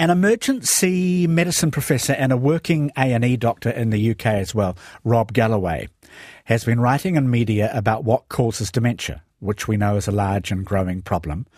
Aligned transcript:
An 0.00 0.10
emergency 0.10 1.26
medicine 1.26 1.72
professor 1.72 2.12
and 2.12 2.30
a 2.30 2.36
working 2.36 2.92
A&E 2.96 3.36
doctor 3.36 3.68
in 3.68 3.90
the 3.90 4.12
UK 4.12 4.26
as 4.26 4.54
well, 4.54 4.76
Rob 5.02 5.32
Galloway, 5.32 5.88
has 6.44 6.64
been 6.64 6.78
writing 6.78 7.16
in 7.16 7.28
media 7.28 7.68
about 7.74 8.04
what 8.04 8.28
causes 8.28 8.70
dementia, 8.70 9.24
which 9.40 9.66
we 9.66 9.76
know 9.76 9.96
is 9.96 10.06
a 10.06 10.12
large 10.12 10.52
and 10.52 10.64
growing 10.64 11.02
problem, 11.02 11.48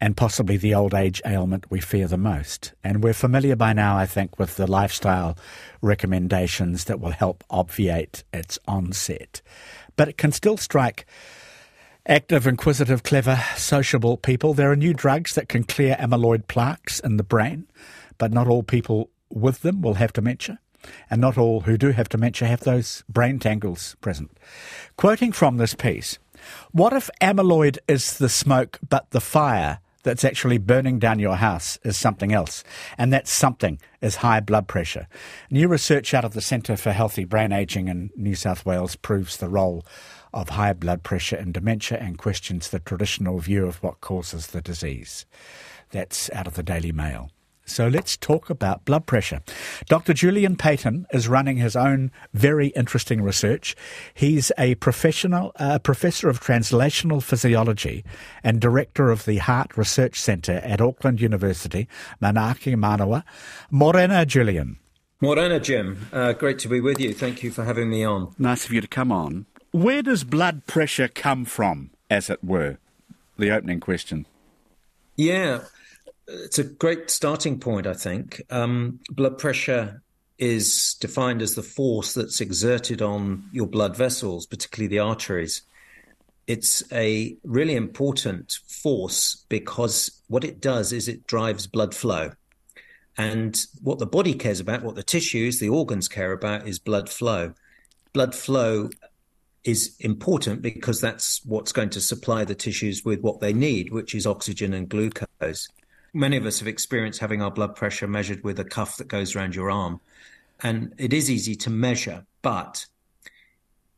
and 0.00 0.16
possibly 0.16 0.56
the 0.56 0.74
old 0.74 0.92
age 0.92 1.22
ailment 1.24 1.70
we 1.70 1.80
fear 1.80 2.08
the 2.08 2.18
most. 2.18 2.72
And 2.82 3.04
we're 3.04 3.14
familiar 3.14 3.54
by 3.54 3.72
now, 3.72 3.96
I 3.96 4.06
think, 4.06 4.40
with 4.40 4.56
the 4.56 4.66
lifestyle 4.66 5.38
recommendations 5.80 6.86
that 6.86 6.98
will 6.98 7.12
help 7.12 7.44
obviate 7.48 8.24
its 8.32 8.58
onset. 8.66 9.40
But 9.94 10.08
it 10.08 10.18
can 10.18 10.32
still 10.32 10.56
strike 10.56 11.06
Active, 12.06 12.46
inquisitive, 12.46 13.02
clever, 13.02 13.42
sociable 13.56 14.18
people. 14.18 14.52
There 14.52 14.70
are 14.70 14.76
new 14.76 14.92
drugs 14.92 15.34
that 15.34 15.48
can 15.48 15.64
clear 15.64 15.96
amyloid 15.98 16.48
plaques 16.48 17.00
in 17.00 17.16
the 17.16 17.22
brain, 17.22 17.66
but 18.18 18.30
not 18.30 18.46
all 18.46 18.62
people 18.62 19.08
with 19.30 19.62
them 19.62 19.80
will 19.80 19.94
have 19.94 20.12
dementia, 20.12 20.58
and 21.08 21.18
not 21.18 21.38
all 21.38 21.60
who 21.60 21.78
do 21.78 21.92
have 21.92 22.10
dementia 22.10 22.46
have 22.46 22.60
those 22.60 23.04
brain 23.08 23.38
tangles 23.38 23.96
present. 24.02 24.38
Quoting 24.98 25.32
from 25.32 25.56
this 25.56 25.72
piece, 25.72 26.18
what 26.72 26.92
if 26.92 27.08
amyloid 27.22 27.78
is 27.88 28.18
the 28.18 28.28
smoke, 28.28 28.78
but 28.86 29.10
the 29.10 29.20
fire 29.20 29.78
that's 30.04 30.24
actually 30.24 30.58
burning 30.58 31.00
down 31.00 31.18
your 31.18 31.34
house 31.34 31.78
is 31.82 31.98
something 31.98 32.32
else, 32.32 32.62
and 32.96 33.12
that 33.12 33.26
something 33.26 33.80
is 34.00 34.16
high 34.16 34.38
blood 34.38 34.68
pressure. 34.68 35.08
New 35.50 35.66
research 35.66 36.14
out 36.14 36.24
of 36.24 36.34
the 36.34 36.40
Centre 36.40 36.76
for 36.76 36.92
Healthy 36.92 37.24
Brain 37.24 37.50
Ageing 37.50 37.88
in 37.88 38.10
New 38.14 38.36
South 38.36 38.64
Wales 38.64 38.94
proves 38.94 39.38
the 39.38 39.48
role 39.48 39.84
of 40.32 40.50
high 40.50 40.72
blood 40.72 41.02
pressure 41.02 41.36
in 41.36 41.52
dementia 41.52 41.98
and 41.98 42.18
questions 42.18 42.68
the 42.68 42.78
traditional 42.78 43.38
view 43.38 43.66
of 43.66 43.82
what 43.82 44.00
causes 44.00 44.48
the 44.48 44.60
disease. 44.60 45.26
That's 45.90 46.30
out 46.32 46.46
of 46.46 46.54
the 46.54 46.62
Daily 46.62 46.92
Mail. 46.92 47.30
So 47.66 47.88
let's 47.88 48.16
talk 48.16 48.50
about 48.50 48.84
blood 48.84 49.06
pressure. 49.06 49.40
Dr. 49.88 50.12
Julian 50.12 50.56
Paton 50.56 51.06
is 51.12 51.28
running 51.28 51.56
his 51.56 51.74
own 51.74 52.10
very 52.34 52.68
interesting 52.68 53.22
research. 53.22 53.74
He's 54.12 54.52
a 54.58 54.74
professional, 54.76 55.52
uh, 55.56 55.78
professor 55.78 56.28
of 56.28 56.40
translational 56.40 57.22
physiology 57.22 58.04
and 58.42 58.60
director 58.60 59.10
of 59.10 59.24
the 59.24 59.38
Heart 59.38 59.76
Research 59.76 60.20
Centre 60.20 60.60
at 60.62 60.80
Auckland 60.80 61.20
University, 61.20 61.88
Manaaki 62.20 62.74
Manawa. 62.76 63.24
Morena, 63.70 64.26
Julian. 64.26 64.78
Morena, 65.20 65.58
Jim. 65.58 66.06
Uh, 66.12 66.34
great 66.34 66.58
to 66.58 66.68
be 66.68 66.80
with 66.80 67.00
you. 67.00 67.14
Thank 67.14 67.42
you 67.42 67.50
for 67.50 67.64
having 67.64 67.88
me 67.88 68.04
on. 68.04 68.34
Nice 68.38 68.66
of 68.66 68.72
you 68.72 68.82
to 68.82 68.88
come 68.88 69.10
on. 69.10 69.46
Where 69.70 70.02
does 70.02 70.22
blood 70.22 70.66
pressure 70.66 71.08
come 71.08 71.44
from, 71.46 71.90
as 72.10 72.28
it 72.28 72.44
were? 72.44 72.78
The 73.38 73.50
opening 73.50 73.80
question. 73.80 74.26
Yeah, 75.16 75.60
it's 76.26 76.58
a 76.58 76.64
great 76.64 77.10
starting 77.10 77.58
point, 77.58 77.86
I 77.86 77.94
think. 77.94 78.42
Um, 78.50 79.00
blood 79.10 79.38
pressure 79.38 80.02
is 80.38 80.96
defined 81.00 81.42
as 81.42 81.54
the 81.54 81.62
force 81.62 82.14
that's 82.14 82.40
exerted 82.40 83.02
on 83.02 83.44
your 83.52 83.66
blood 83.66 83.96
vessels, 83.96 84.46
particularly 84.46 84.88
the 84.88 84.98
arteries. 84.98 85.62
It's 86.46 86.82
a 86.92 87.36
really 87.44 87.74
important 87.74 88.58
force 88.66 89.44
because 89.48 90.22
what 90.28 90.44
it 90.44 90.60
does 90.60 90.92
is 90.92 91.08
it 91.08 91.26
drives 91.26 91.66
blood 91.66 91.94
flow. 91.94 92.32
And 93.16 93.64
what 93.80 94.00
the 94.00 94.06
body 94.06 94.34
cares 94.34 94.60
about, 94.60 94.82
what 94.82 94.96
the 94.96 95.02
tissues, 95.02 95.60
the 95.60 95.68
organs 95.68 96.08
care 96.08 96.32
about, 96.32 96.66
is 96.66 96.78
blood 96.78 97.08
flow. 97.08 97.54
Blood 98.12 98.34
flow 98.34 98.90
is 99.62 99.96
important 100.00 100.62
because 100.62 101.00
that's 101.00 101.40
what's 101.46 101.72
going 101.72 101.90
to 101.90 102.00
supply 102.00 102.44
the 102.44 102.54
tissues 102.54 103.04
with 103.04 103.20
what 103.20 103.40
they 103.40 103.52
need, 103.52 103.92
which 103.92 104.14
is 104.14 104.26
oxygen 104.26 104.74
and 104.74 104.88
glucose. 104.88 105.68
Many 106.14 106.36
of 106.36 106.46
us 106.46 106.60
have 106.60 106.68
experienced 106.68 107.20
having 107.20 107.42
our 107.42 107.50
blood 107.50 107.74
pressure 107.74 108.06
measured 108.06 108.44
with 108.44 108.58
a 108.60 108.64
cuff 108.64 108.96
that 108.98 109.08
goes 109.08 109.34
around 109.34 109.54
your 109.54 109.70
arm. 109.70 110.00
And 110.62 110.94
it 110.96 111.12
is 111.12 111.28
easy 111.28 111.56
to 111.56 111.70
measure, 111.70 112.24
but 112.40 112.86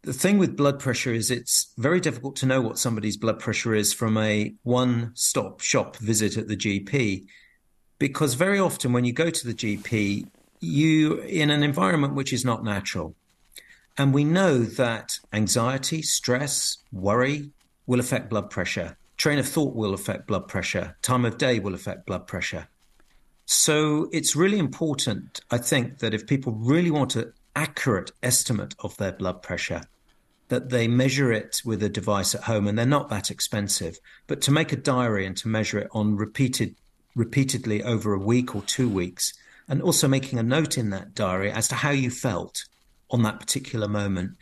the 0.06 0.12
thing 0.12 0.39
with 0.39 0.56
blood 0.56 0.78
pressure 0.78 1.12
is 1.12 1.31
it's 1.31 1.72
very 1.76 2.00
difficult 2.00 2.37
to 2.37 2.47
know 2.47 2.60
what 2.60 2.78
somebody's 2.78 3.16
blood 3.16 3.41
pressure 3.41 3.75
is 3.75 3.93
from 3.93 4.16
a 4.16 4.55
one 4.62 5.10
stop 5.15 5.60
shop 5.60 5.97
visit 5.97 6.37
at 6.37 6.49
the 6.49 6.56
GP. 6.56 7.26
Because 7.99 8.34
very 8.34 8.59
often 8.59 8.93
when 8.93 9.05
you 9.05 9.12
go 9.12 9.31
to 9.31 9.47
the 9.47 9.53
GP, 9.53 10.28
you 10.60 11.21
in 11.21 11.50
an 11.50 11.62
environment 11.62 12.15
which 12.15 12.32
is 12.32 12.44
not 12.44 12.65
natural. 12.65 13.15
And 13.99 14.15
we 14.15 14.25
know 14.25 14.60
that 14.60 15.19
anxiety, 15.32 16.03
stress, 16.03 16.78
worry 16.93 17.50
will 17.87 18.00
affect 18.00 18.31
blood 18.31 18.49
pressure. 18.49 18.97
Train 19.16 19.38
of 19.38 19.49
thought 19.49 19.75
will 19.75 19.94
affect 19.94 20.27
blood 20.27 20.49
pressure. 20.49 20.97
Time 21.03 21.25
of 21.25 21.38
day 21.38 21.59
will 21.59 21.75
affect 21.75 22.06
blood 22.06 22.27
pressure. 22.27 22.69
So 23.47 24.09
it's 24.12 24.37
really 24.37 24.59
important, 24.59 25.41
I 25.50 25.59
think, 25.59 25.99
that 25.99 26.12
if 26.12 26.27
people 26.27 26.53
really 26.53 26.91
want 26.91 27.16
an 27.16 27.32
accurate 27.55 28.10
estimate 28.22 28.75
of 28.81 28.97
their 28.97 29.12
blood 29.12 29.43
pressure, 29.43 29.82
that 30.49 30.71
they 30.71 30.87
measure 30.87 31.32
it 31.32 31.62
with 31.65 31.82
a 31.82 31.88
device 31.88 32.34
at 32.34 32.43
home, 32.43 32.66
and 32.66 32.78
they're 32.78 32.87
not 32.87 33.09
that 33.09 33.31
expensive. 33.31 33.99
But 34.26 34.41
to 34.43 34.50
make 34.50 34.72
a 34.72 34.76
diary 34.76 35.26
and 35.26 35.37
to 35.38 35.49
measure 35.49 35.78
it 35.78 35.88
on 35.93 36.16
repeated, 36.16 36.75
repeatedly 37.15 37.82
over 37.82 38.12
a 38.12 38.19
week 38.19 38.55
or 38.55 38.62
two 38.62 38.88
weeks, 38.88 39.32
and 39.69 39.81
also 39.81 40.06
making 40.06 40.38
a 40.38 40.44
note 40.44 40.76
in 40.76 40.91
that 40.91 41.15
diary 41.15 41.50
as 41.50 41.69
to 41.69 41.75
how 41.75 41.91
you 41.91 42.10
felt 42.10 42.65
on 43.10 43.22
that 43.22 43.41
particular 43.41 43.88
moment. 43.88 44.37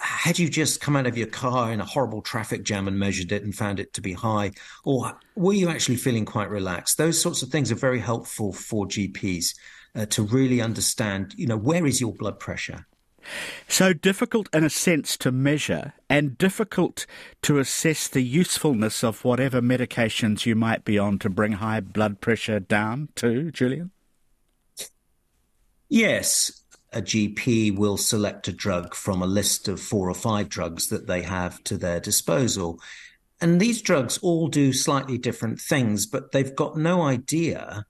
Had 0.00 0.38
you 0.38 0.48
just 0.48 0.80
come 0.80 0.96
out 0.96 1.06
of 1.06 1.16
your 1.16 1.26
car 1.26 1.72
in 1.72 1.80
a 1.80 1.84
horrible 1.84 2.22
traffic 2.22 2.62
jam 2.62 2.88
and 2.88 2.98
measured 2.98 3.32
it 3.32 3.42
and 3.42 3.54
found 3.54 3.80
it 3.80 3.92
to 3.94 4.00
be 4.00 4.12
high, 4.12 4.52
or 4.84 5.16
were 5.34 5.52
you 5.52 5.68
actually 5.68 5.96
feeling 5.96 6.24
quite 6.24 6.50
relaxed? 6.50 6.98
Those 6.98 7.20
sorts 7.20 7.42
of 7.42 7.48
things 7.48 7.72
are 7.72 7.76
very 7.76 8.00
helpful 8.00 8.52
for 8.52 8.86
GPs 8.86 9.54
uh, 9.94 10.06
to 10.06 10.22
really 10.22 10.60
understand. 10.60 11.34
You 11.36 11.46
know, 11.46 11.56
where 11.56 11.86
is 11.86 12.00
your 12.00 12.12
blood 12.12 12.38
pressure? 12.38 12.86
So 13.66 13.92
difficult 13.92 14.48
in 14.54 14.64
a 14.64 14.70
sense 14.70 15.16
to 15.18 15.30
measure 15.30 15.92
and 16.08 16.38
difficult 16.38 17.04
to 17.42 17.58
assess 17.58 18.08
the 18.08 18.22
usefulness 18.22 19.04
of 19.04 19.24
whatever 19.24 19.60
medications 19.60 20.46
you 20.46 20.54
might 20.54 20.84
be 20.84 20.98
on 20.98 21.18
to 21.18 21.28
bring 21.28 21.52
high 21.52 21.80
blood 21.80 22.20
pressure 22.20 22.60
down 22.60 23.08
too, 23.14 23.50
Julian? 23.50 23.90
Yes 25.90 26.58
a 26.92 27.02
GP 27.02 27.76
will 27.76 27.96
select 27.96 28.48
a 28.48 28.52
drug 28.52 28.94
from 28.94 29.22
a 29.22 29.26
list 29.26 29.68
of 29.68 29.80
four 29.80 30.08
or 30.08 30.14
five 30.14 30.48
drugs 30.48 30.88
that 30.88 31.06
they 31.06 31.22
have 31.22 31.62
to 31.64 31.76
their 31.76 32.00
disposal. 32.00 32.80
And 33.40 33.60
these 33.60 33.82
drugs 33.82 34.18
all 34.18 34.48
do 34.48 34.72
slightly 34.72 35.18
different 35.18 35.60
things, 35.60 36.06
but 36.06 36.32
they've 36.32 36.54
got 36.54 36.76
no 36.76 37.02
idea 37.02 37.84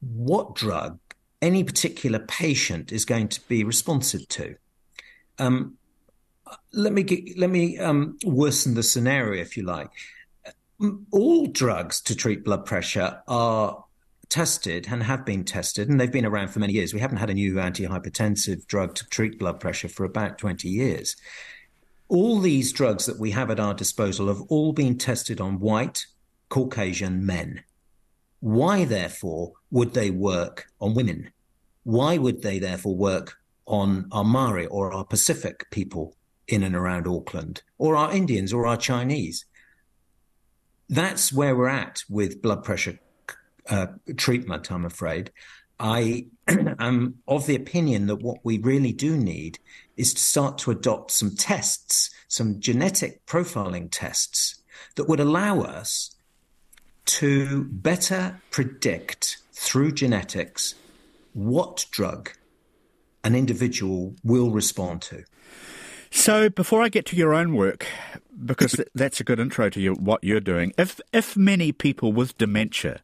what 0.00 0.54
drug 0.54 0.98
any 1.40 1.62
particular 1.62 2.18
patient 2.18 2.90
is 2.92 3.04
going 3.04 3.28
to 3.28 3.40
be 3.48 3.64
responsive 3.64 4.26
to. 4.28 4.56
Um, 5.38 5.76
let 6.72 6.92
me 6.92 7.02
get, 7.02 7.38
let 7.38 7.50
me 7.50 7.78
um, 7.78 8.18
worsen 8.24 8.74
the 8.74 8.82
scenario, 8.82 9.40
if 9.40 9.56
you 9.56 9.62
like. 9.62 9.90
All 11.12 11.46
drugs 11.46 12.00
to 12.02 12.16
treat 12.16 12.44
blood 12.44 12.66
pressure 12.66 13.22
are 13.28 13.83
tested 14.34 14.88
and 14.90 15.04
have 15.04 15.24
been 15.24 15.44
tested, 15.44 15.88
and 15.88 16.00
they've 16.00 16.10
been 16.10 16.26
around 16.26 16.48
for 16.48 16.58
many 16.58 16.72
years. 16.72 16.92
We 16.92 16.98
haven't 16.98 17.18
had 17.18 17.30
a 17.30 17.34
new 17.34 17.54
antihypertensive 17.54 18.66
drug 18.66 18.96
to 18.96 19.06
treat 19.06 19.38
blood 19.38 19.60
pressure 19.60 19.88
for 19.88 20.02
about 20.02 20.38
20 20.38 20.68
years. 20.68 21.14
All 22.08 22.40
these 22.40 22.72
drugs 22.72 23.06
that 23.06 23.20
we 23.20 23.30
have 23.30 23.52
at 23.52 23.60
our 23.60 23.74
disposal 23.74 24.26
have 24.26 24.42
all 24.48 24.72
been 24.72 24.98
tested 24.98 25.40
on 25.40 25.60
white, 25.60 26.04
Caucasian 26.48 27.24
men. 27.24 27.62
Why, 28.40 28.84
therefore, 28.84 29.52
would 29.70 29.94
they 29.94 30.10
work 30.10 30.66
on 30.80 30.94
women? 30.94 31.30
Why 31.84 32.18
would 32.18 32.42
they, 32.42 32.58
therefore, 32.58 32.96
work 32.96 33.36
on 33.66 34.08
our 34.10 34.24
Maori 34.24 34.66
or 34.66 34.92
our 34.92 35.04
Pacific 35.04 35.70
people 35.70 36.16
in 36.48 36.64
and 36.64 36.74
around 36.74 37.06
Auckland, 37.06 37.62
or 37.78 37.94
our 37.94 38.12
Indians 38.12 38.52
or 38.52 38.66
our 38.66 38.76
Chinese? 38.76 39.46
That's 40.88 41.32
where 41.32 41.54
we're 41.54 41.68
at 41.68 42.02
with 42.10 42.42
blood 42.42 42.64
pressure 42.64 42.98
uh, 43.68 43.86
treatment, 44.16 44.70
I'm 44.70 44.84
afraid. 44.84 45.30
I 45.78 46.26
am 46.48 47.16
of 47.26 47.46
the 47.46 47.56
opinion 47.56 48.06
that 48.06 48.22
what 48.22 48.38
we 48.44 48.58
really 48.58 48.92
do 48.92 49.16
need 49.16 49.58
is 49.96 50.14
to 50.14 50.20
start 50.20 50.58
to 50.58 50.70
adopt 50.70 51.10
some 51.10 51.34
tests, 51.34 52.10
some 52.28 52.60
genetic 52.60 53.24
profiling 53.26 53.88
tests 53.90 54.62
that 54.96 55.08
would 55.08 55.20
allow 55.20 55.60
us 55.60 56.14
to 57.06 57.64
better 57.64 58.40
predict 58.50 59.38
through 59.52 59.92
genetics 59.92 60.74
what 61.32 61.86
drug 61.90 62.30
an 63.24 63.34
individual 63.34 64.14
will 64.22 64.50
respond 64.50 65.02
to. 65.02 65.24
So, 66.10 66.48
before 66.48 66.82
I 66.82 66.88
get 66.88 67.06
to 67.06 67.16
your 67.16 67.34
own 67.34 67.54
work, 67.56 67.86
because 68.44 68.80
that's 68.94 69.20
a 69.20 69.24
good 69.24 69.40
intro 69.40 69.70
to 69.70 69.80
you, 69.80 69.94
what 69.94 70.24
you're 70.24 70.40
doing, 70.40 70.72
if 70.78 71.00
if 71.12 71.36
many 71.36 71.72
people 71.72 72.12
with 72.12 72.38
dementia 72.38 73.00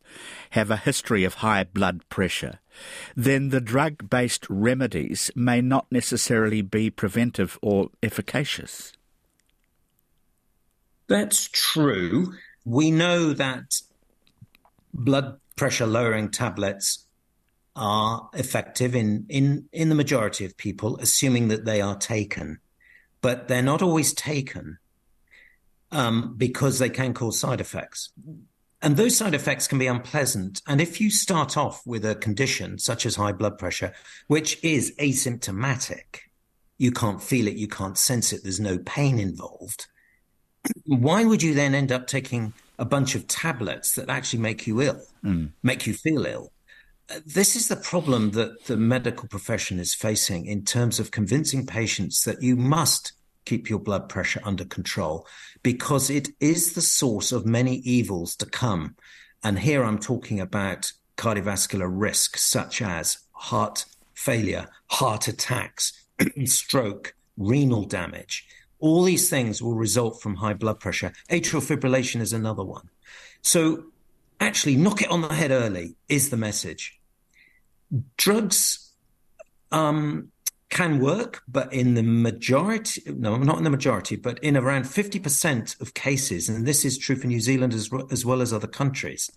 have 0.51 0.71
a 0.71 0.77
history 0.77 1.25
of 1.25 1.35
high 1.35 1.65
blood 1.65 2.09
pressure, 2.09 2.59
then 3.17 3.51
the 3.51 3.61
drug-based 3.61 4.47
remedies 4.49 5.31
may 5.35 5.61
not 5.61 5.87
necessarily 5.91 6.63
be 6.63 6.91
preventive 6.91 7.59
or 7.63 7.91
efficacious. 8.03 8.93
That's 11.09 11.49
true. 11.49 12.35
We 12.65 12.91
know 12.91 13.33
that 13.33 13.81
blood 14.95 15.39
pressure 15.57 15.87
lowering 15.87 16.31
tablets 16.31 17.07
are 17.77 18.29
effective 18.35 18.95
in, 18.95 19.27
in, 19.29 19.69
in 19.73 19.89
the 19.89 19.95
majority 19.95 20.45
of 20.45 20.57
people, 20.57 20.97
assuming 20.99 21.49
that 21.49 21.65
they 21.65 21.81
are 21.81 21.97
taken. 21.97 22.59
But 23.23 23.49
they're 23.49 23.63
not 23.63 23.83
always 23.83 24.15
taken 24.15 24.79
um, 25.93 26.35
because 26.37 26.79
they 26.79 26.91
can 26.91 27.15
cause 27.15 27.39
side 27.39 27.61
effects. 27.61 28.11
And 28.83 28.97
those 28.97 29.17
side 29.17 29.35
effects 29.35 29.69
can 29.69 29.79
be 29.79 29.87
unpleasant. 29.87 30.63
And 30.67 30.81
if 30.81 31.01
you 31.01 31.11
start 31.11 31.57
off 31.57 31.87
with 31.87 32.05
a 32.05 32.15
condition 32.15 32.79
such 32.79 33.05
as 33.05 33.17
high 33.17 33.33
blood 33.33 33.59
pressure, 33.59 33.93
which 34.27 34.63
is 34.65 34.95
asymptomatic, 34.99 36.21
you 36.79 36.91
can't 36.91 37.23
feel 37.23 37.47
it, 37.47 37.57
you 37.57 37.69
can't 37.69 37.99
sense 37.99 38.33
it, 38.33 38.43
there's 38.43 38.61
no 38.61 38.79
pain 38.79 39.19
involved. 39.19 39.87
Why 40.87 41.25
would 41.25 41.43
you 41.43 41.55
then 41.55 41.75
end 41.75 41.93
up 41.93 42.07
taking 42.07 42.55
a 42.79 42.87
bunch 42.87 43.15
of 43.15 43.27
tablets 43.29 43.95
that 43.97 44.09
actually 44.09 44.41
make 44.41 44.67
you 44.67 44.81
ill, 44.81 45.03
mm. 45.23 45.51
make 45.63 45.87
you 45.87 45.93
feel 45.93 46.25
ill? 46.25 46.53
This 47.27 47.57
is 47.57 47.69
the 47.69 47.77
problem 47.77 48.31
that 48.31 48.65
the 48.65 48.77
medical 48.77 49.29
profession 49.29 49.79
is 49.79 49.95
facing 49.95 50.47
in 50.47 50.65
terms 50.65 50.99
of 50.99 51.11
convincing 51.11 51.67
patients 51.67 52.25
that 52.25 52.41
you 52.41 52.57
must 52.57 53.13
keep 53.45 53.69
your 53.69 53.79
blood 53.79 54.09
pressure 54.09 54.41
under 54.45 54.65
control 54.65 55.27
because 55.63 56.11
it 56.11 56.29
is 56.41 56.73
the 56.73 56.83
source 56.83 57.33
of 57.33 57.47
many 57.47 57.77
evils 57.77 58.37
to 58.37 58.47
come. 58.47 58.97
And 59.43 59.59
here 59.59 59.83
I'm 59.83 59.99
talking 59.99 60.41
about 60.41 60.93
cardiovascular 61.17 61.89
risk, 61.91 62.37
such 62.37 62.83
as 62.83 63.19
heart 63.33 63.85
failure, 64.15 64.69
heart 64.89 65.29
attacks, 65.29 65.93
stroke, 66.45 67.15
renal 67.37 67.85
damage. 67.85 68.47
All 68.79 69.03
these 69.03 69.29
things 69.29 69.63
will 69.63 69.75
result 69.75 70.23
from 70.23 70.37
high 70.37 70.55
blood 70.55 70.81
pressure. 70.81 71.13
Atrial 71.31 71.63
fibrillation 71.63 72.21
is 72.21 72.33
another 72.33 72.65
one. 72.65 72.89
So, 73.43 73.85
actually, 74.41 74.77
knock 74.77 75.03
it 75.03 75.11
on 75.11 75.23
the 75.23 75.35
head 75.35 75.51
early 75.51 75.97
is 76.09 76.31
the 76.31 76.37
message. 76.37 76.99
Drugs 78.17 78.91
um, 79.73 80.31
can 80.71 81.01
work, 81.01 81.43
but 81.49 81.73
in 81.73 81.95
the 81.95 82.03
majority, 82.03 83.03
no, 83.07 83.37
not 83.37 83.59
in 83.59 83.65
the 83.65 83.71
majority, 83.71 84.17
but 84.17 84.39
in 84.39 84.57
around 84.57 84.85
50% 84.85 85.81
of 85.81 85.95
cases, 85.95 86.49
and 86.49 86.67
this 86.67 86.85
is 86.85 86.97
true 86.97 87.17
for 87.17 87.27
New 87.27 87.41
Zealand 87.41 87.75
as, 87.75 87.91
as 88.11 88.25
well 88.25 88.41
as 88.41 88.53
other 88.53 88.69
countries, 88.69 89.31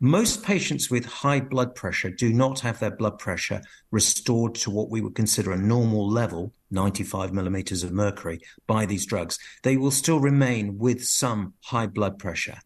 most 0.00 0.42
patients 0.42 0.90
with 0.90 1.06
high 1.06 1.40
blood 1.40 1.76
pressure 1.76 2.10
do 2.10 2.32
not 2.32 2.60
have 2.60 2.80
their 2.80 2.90
blood 2.90 3.18
pressure 3.18 3.62
restored 3.92 4.56
to 4.56 4.70
what 4.70 4.90
we 4.90 5.00
would 5.00 5.14
consider 5.14 5.52
a 5.52 5.56
normal 5.56 6.08
level, 6.08 6.52
95 6.72 7.32
millimeters 7.32 7.84
of 7.84 7.92
mercury, 7.92 8.40
by 8.66 8.84
these 8.84 9.06
drugs. 9.06 9.38
They 9.62 9.76
will 9.76 9.92
still 9.92 10.18
remain 10.18 10.76
with 10.78 11.04
some 11.04 11.54
high 11.62 11.86
blood 11.86 12.18
pressure. 12.18 12.58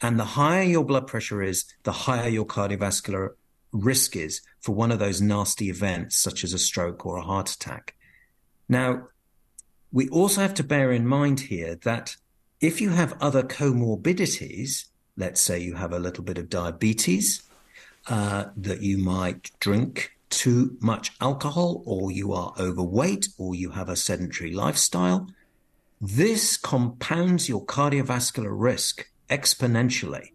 And 0.00 0.18
the 0.18 0.24
higher 0.24 0.62
your 0.62 0.84
blood 0.84 1.06
pressure 1.06 1.42
is, 1.42 1.66
the 1.82 1.92
higher 1.92 2.28
your 2.28 2.46
cardiovascular 2.46 3.34
risk 3.72 4.16
is 4.16 4.40
for 4.60 4.74
one 4.74 4.92
of 4.92 4.98
those 4.98 5.20
nasty 5.20 5.68
events, 5.68 6.16
such 6.16 6.44
as 6.44 6.52
a 6.52 6.58
stroke 6.58 7.06
or 7.06 7.16
a 7.16 7.22
heart 7.22 7.50
attack. 7.50 7.94
Now, 8.68 9.08
we 9.92 10.08
also 10.10 10.40
have 10.40 10.54
to 10.54 10.64
bear 10.64 10.92
in 10.92 11.06
mind 11.06 11.40
here 11.40 11.76
that 11.82 12.16
if 12.60 12.80
you 12.80 12.90
have 12.90 13.16
other 13.20 13.42
comorbidities, 13.42 14.86
let's 15.16 15.40
say 15.40 15.58
you 15.58 15.74
have 15.74 15.92
a 15.92 15.98
little 15.98 16.22
bit 16.22 16.38
of 16.38 16.50
diabetes, 16.50 17.42
uh, 18.06 18.46
that 18.56 18.82
you 18.82 18.98
might 18.98 19.50
drink 19.60 20.12
too 20.28 20.76
much 20.80 21.12
alcohol, 21.20 21.82
or 21.86 22.10
you 22.10 22.32
are 22.32 22.54
overweight, 22.58 23.28
or 23.38 23.54
you 23.54 23.70
have 23.70 23.88
a 23.88 23.96
sedentary 23.96 24.52
lifestyle, 24.52 25.28
this 26.00 26.56
compounds 26.56 27.48
your 27.48 27.64
cardiovascular 27.64 28.50
risk 28.52 29.10
exponentially 29.28 30.30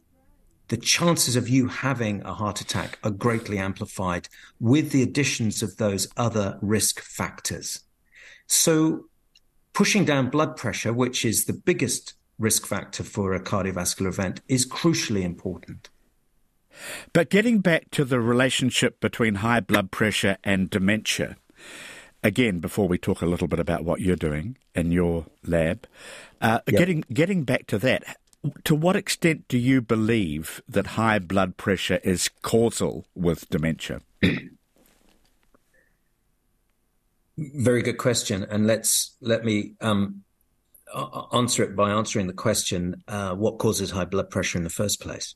the 0.68 0.78
chances 0.78 1.36
of 1.36 1.48
you 1.48 1.68
having 1.68 2.22
a 2.24 2.34
heart 2.34 2.62
attack 2.62 2.98
are 3.04 3.12
greatly 3.12 3.58
amplified 3.58 4.28
with 4.60 4.92
the 4.92 5.04
additions 5.04 5.62
of 5.62 5.78
those 5.78 6.08
other 6.18 6.58
risk 6.62 7.02
factors. 7.02 7.82
So, 8.48 9.06
pushing 9.74 10.06
down 10.06 10.30
blood 10.30 10.58
pressure, 10.58 10.94
which 10.94 11.26
is 11.26 11.46
the 11.46 11.54
biggest 11.54 12.14
risk 12.40 12.66
factor 12.66 13.04
for 13.04 13.34
a 13.34 13.40
cardiovascular 13.40 14.08
event, 14.08 14.42
is 14.48 14.68
crucially 14.68 15.24
important. 15.24 15.90
But 17.14 17.30
getting 17.30 17.60
back 17.60 17.90
to 17.92 18.04
the 18.04 18.20
relationship 18.20 19.00
between 19.00 19.36
high 19.36 19.62
blood 19.62 19.92
pressure 19.92 20.38
and 20.44 20.70
dementia, 20.70 21.38
again, 22.24 22.60
before 22.60 22.88
we 22.88 22.98
talk 22.98 23.22
a 23.22 23.26
little 23.26 23.48
bit 23.48 23.60
about 23.60 23.86
what 23.86 24.02
you're 24.02 24.16
doing 24.16 24.58
in 24.74 24.92
your 24.92 25.26
lab, 25.44 25.88
uh, 26.42 26.60
yep. 26.68 26.80
getting 26.80 27.06
getting 27.14 27.44
back 27.44 27.68
to 27.68 27.78
that, 27.80 28.18
to 28.64 28.76
what 28.76 28.96
extent 28.96 29.48
do 29.48 29.58
you 29.58 29.82
believe 29.82 30.62
that 30.68 30.88
high 30.88 31.20
blood 31.20 31.58
pressure 31.58 32.00
is 32.04 32.30
causal 32.42 33.06
with 33.16 33.50
dementia? 33.50 34.02
Very 37.38 37.82
good 37.82 37.98
question, 37.98 38.46
and 38.50 38.66
let's 38.66 39.16
let 39.20 39.44
me 39.44 39.74
um, 39.82 40.24
answer 41.34 41.64
it 41.64 41.76
by 41.76 41.92
answering 41.92 42.28
the 42.28 42.34
question: 42.34 43.04
uh, 43.08 43.36
What 43.36 43.58
causes 43.58 43.92
high 43.92 44.06
blood 44.06 44.30
pressure 44.30 44.58
in 44.58 44.64
the 44.64 44.70
first 44.70 45.02
place? 45.02 45.36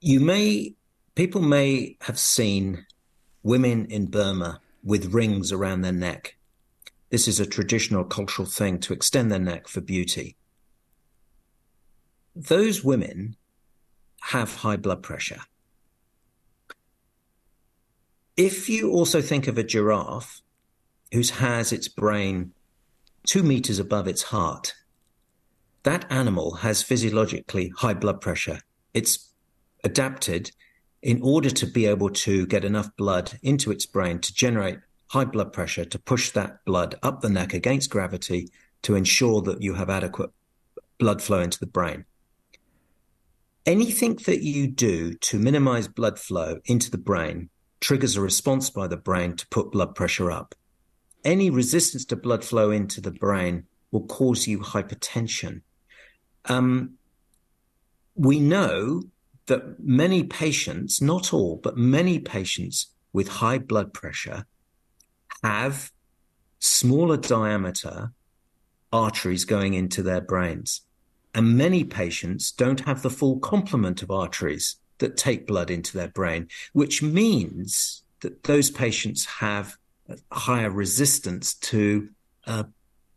You 0.00 0.20
may 0.20 0.74
people 1.16 1.40
may 1.42 1.96
have 2.02 2.18
seen 2.18 2.86
women 3.42 3.86
in 3.86 4.06
Burma 4.06 4.60
with 4.84 5.12
rings 5.12 5.50
around 5.50 5.80
their 5.80 5.92
neck. 5.92 6.36
This 7.10 7.26
is 7.26 7.40
a 7.40 7.46
traditional 7.46 8.04
cultural 8.04 8.46
thing 8.46 8.78
to 8.80 8.92
extend 8.92 9.32
their 9.32 9.40
neck 9.40 9.66
for 9.66 9.80
beauty 9.80 10.36
those 12.36 12.84
women 12.84 13.34
have 14.20 14.56
high 14.56 14.76
blood 14.76 15.02
pressure. 15.02 15.40
If 18.36 18.68
you 18.68 18.92
also 18.92 19.22
think 19.22 19.48
of 19.48 19.56
a 19.56 19.64
giraffe 19.64 20.42
who 21.12 21.22
has 21.22 21.72
its 21.72 21.88
brain 21.88 22.52
two 23.26 23.42
meters 23.42 23.78
above 23.78 24.06
its 24.06 24.24
heart, 24.24 24.74
that 25.84 26.04
animal 26.10 26.56
has 26.56 26.82
physiologically 26.82 27.72
high 27.78 27.94
blood 27.94 28.20
pressure. 28.20 28.60
It's 28.92 29.32
adapted 29.82 30.50
in 31.00 31.22
order 31.22 31.48
to 31.48 31.66
be 31.66 31.86
able 31.86 32.10
to 32.10 32.46
get 32.46 32.64
enough 32.64 32.94
blood 32.96 33.38
into 33.42 33.70
its 33.70 33.86
brain 33.86 34.18
to 34.18 34.34
generate 34.34 34.78
high 35.08 35.24
blood 35.24 35.52
pressure 35.52 35.84
to 35.86 35.98
push 35.98 36.30
that 36.30 36.62
blood 36.66 36.96
up 37.02 37.22
the 37.22 37.30
neck 37.30 37.54
against 37.54 37.88
gravity 37.88 38.50
to 38.82 38.94
ensure 38.94 39.40
that 39.42 39.62
you 39.62 39.74
have 39.74 39.88
adequate 39.88 40.30
blood 40.98 41.22
flow 41.22 41.40
into 41.40 41.58
the 41.58 41.66
brain 41.66 42.04
anything 43.66 44.14
that 44.26 44.42
you 44.42 44.68
do 44.68 45.14
to 45.14 45.38
minimize 45.38 45.88
blood 45.88 46.18
flow 46.18 46.60
into 46.64 46.90
the 46.90 46.98
brain 46.98 47.50
triggers 47.80 48.16
a 48.16 48.20
response 48.20 48.70
by 48.70 48.86
the 48.86 48.96
brain 48.96 49.36
to 49.36 49.46
put 49.48 49.72
blood 49.72 49.94
pressure 49.94 50.30
up. 50.30 50.54
Any 51.24 51.50
resistance 51.50 52.04
to 52.06 52.16
blood 52.16 52.44
flow 52.44 52.70
into 52.70 53.00
the 53.00 53.10
brain 53.10 53.64
will 53.90 54.06
cause 54.06 54.46
you 54.46 54.60
hypertension. 54.60 55.62
Um, 56.44 56.94
we 58.14 58.38
know 58.38 59.02
that 59.46 59.80
many 59.80 60.22
patients, 60.24 61.02
not 61.02 61.34
all, 61.34 61.60
but 61.62 61.76
many 61.76 62.18
patients 62.18 62.92
with 63.12 63.28
high 63.28 63.58
blood 63.58 63.92
pressure 63.92 64.46
have 65.42 65.90
smaller 66.58 67.16
diameter 67.16 68.12
arteries 68.92 69.44
going 69.44 69.74
into 69.74 70.02
their 70.02 70.20
brains. 70.20 70.82
And 71.36 71.58
many 71.58 71.84
patients 71.84 72.50
don't 72.50 72.80
have 72.80 73.02
the 73.02 73.10
full 73.10 73.38
complement 73.40 74.02
of 74.02 74.10
arteries 74.10 74.76
that 74.98 75.18
take 75.18 75.46
blood 75.46 75.70
into 75.70 75.94
their 75.94 76.08
brain, 76.08 76.48
which 76.72 77.02
means 77.02 78.02
that 78.20 78.44
those 78.44 78.70
patients 78.70 79.26
have 79.26 79.76
higher 80.32 80.70
resistance 80.70 81.52
to 81.54 82.08
uh, 82.46 82.64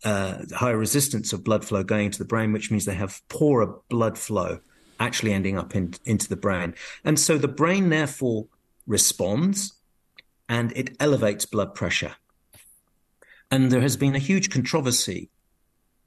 uh, 0.03 0.39
higher 0.53 0.75
resistance 0.75 1.31
of 1.31 1.45
blood 1.45 1.63
flow 1.63 1.81
going 1.81 2.07
into 2.07 2.17
the 2.17 2.25
brain, 2.25 2.51
which 2.51 2.69
means 2.69 2.83
they 2.83 2.93
have 2.93 3.21
poorer 3.29 3.79
blood 3.87 4.17
flow 4.17 4.59
actually 4.99 5.31
ending 5.31 5.57
up 5.57 5.73
in, 5.73 5.93
into 6.03 6.27
the 6.27 6.35
brain. 6.35 6.75
And 7.05 7.17
so 7.17 7.37
the 7.37 7.47
brain 7.47 7.87
therefore 7.87 8.47
responds 8.85 9.75
and 10.49 10.73
it 10.75 10.97
elevates 10.99 11.45
blood 11.45 11.73
pressure. 11.73 12.17
And 13.49 13.71
there 13.71 13.79
has 13.79 13.95
been 13.95 14.15
a 14.15 14.19
huge 14.19 14.49
controversy 14.49 15.29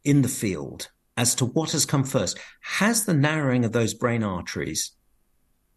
in 0.05 0.21
the 0.21 0.29
field 0.29 0.91
as 1.17 1.35
to 1.37 1.45
what 1.45 1.73
has 1.73 1.85
come 1.85 2.05
first. 2.05 2.39
Has 2.61 3.05
the 3.05 3.15
narrowing 3.15 3.65
of 3.65 3.73
those 3.73 3.95
brain 3.95 4.23
arteries 4.23 4.93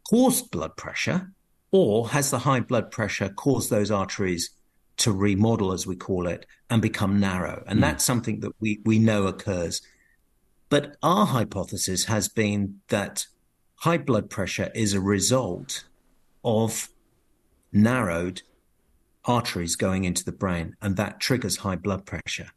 caused 0.10 0.52
blood 0.52 0.76
pressure, 0.78 1.32
or 1.72 2.10
has 2.10 2.32
the 2.32 2.40
high 2.40 2.60
blood 2.62 2.92
pressure 2.92 3.30
caused 3.30 3.70
those 3.70 3.92
arteries 3.92 4.52
to 4.98 5.12
remodel, 5.12 5.74
as 5.74 5.86
we 5.86 5.96
call 5.96 6.28
it, 6.28 6.46
and 6.70 6.82
become 6.82 7.20
narrow? 7.20 7.64
And 7.68 7.80
mm. 7.80 7.82
that's 7.82 8.06
something 8.06 8.40
that 8.42 8.54
we, 8.60 8.80
we 8.86 9.00
know 9.00 9.28
occurs. 9.28 9.82
But 10.70 10.96
our 11.04 11.26
hypothesis 11.26 12.06
has 12.06 12.28
been 12.28 12.80
that 12.88 13.28
high 13.76 13.98
blood 13.98 14.30
pressure 14.30 14.72
is 14.74 14.94
a 14.94 15.02
result 15.02 15.84
of 16.44 16.90
narrowed 17.72 18.42
arteries 19.26 19.76
going 19.76 20.06
into 20.06 20.24
the 20.24 20.32
brain, 20.32 20.76
and 20.82 20.96
that 20.98 21.20
triggers 21.20 21.58
high 21.58 21.76
blood 21.76 22.06
pressure. 22.06 22.50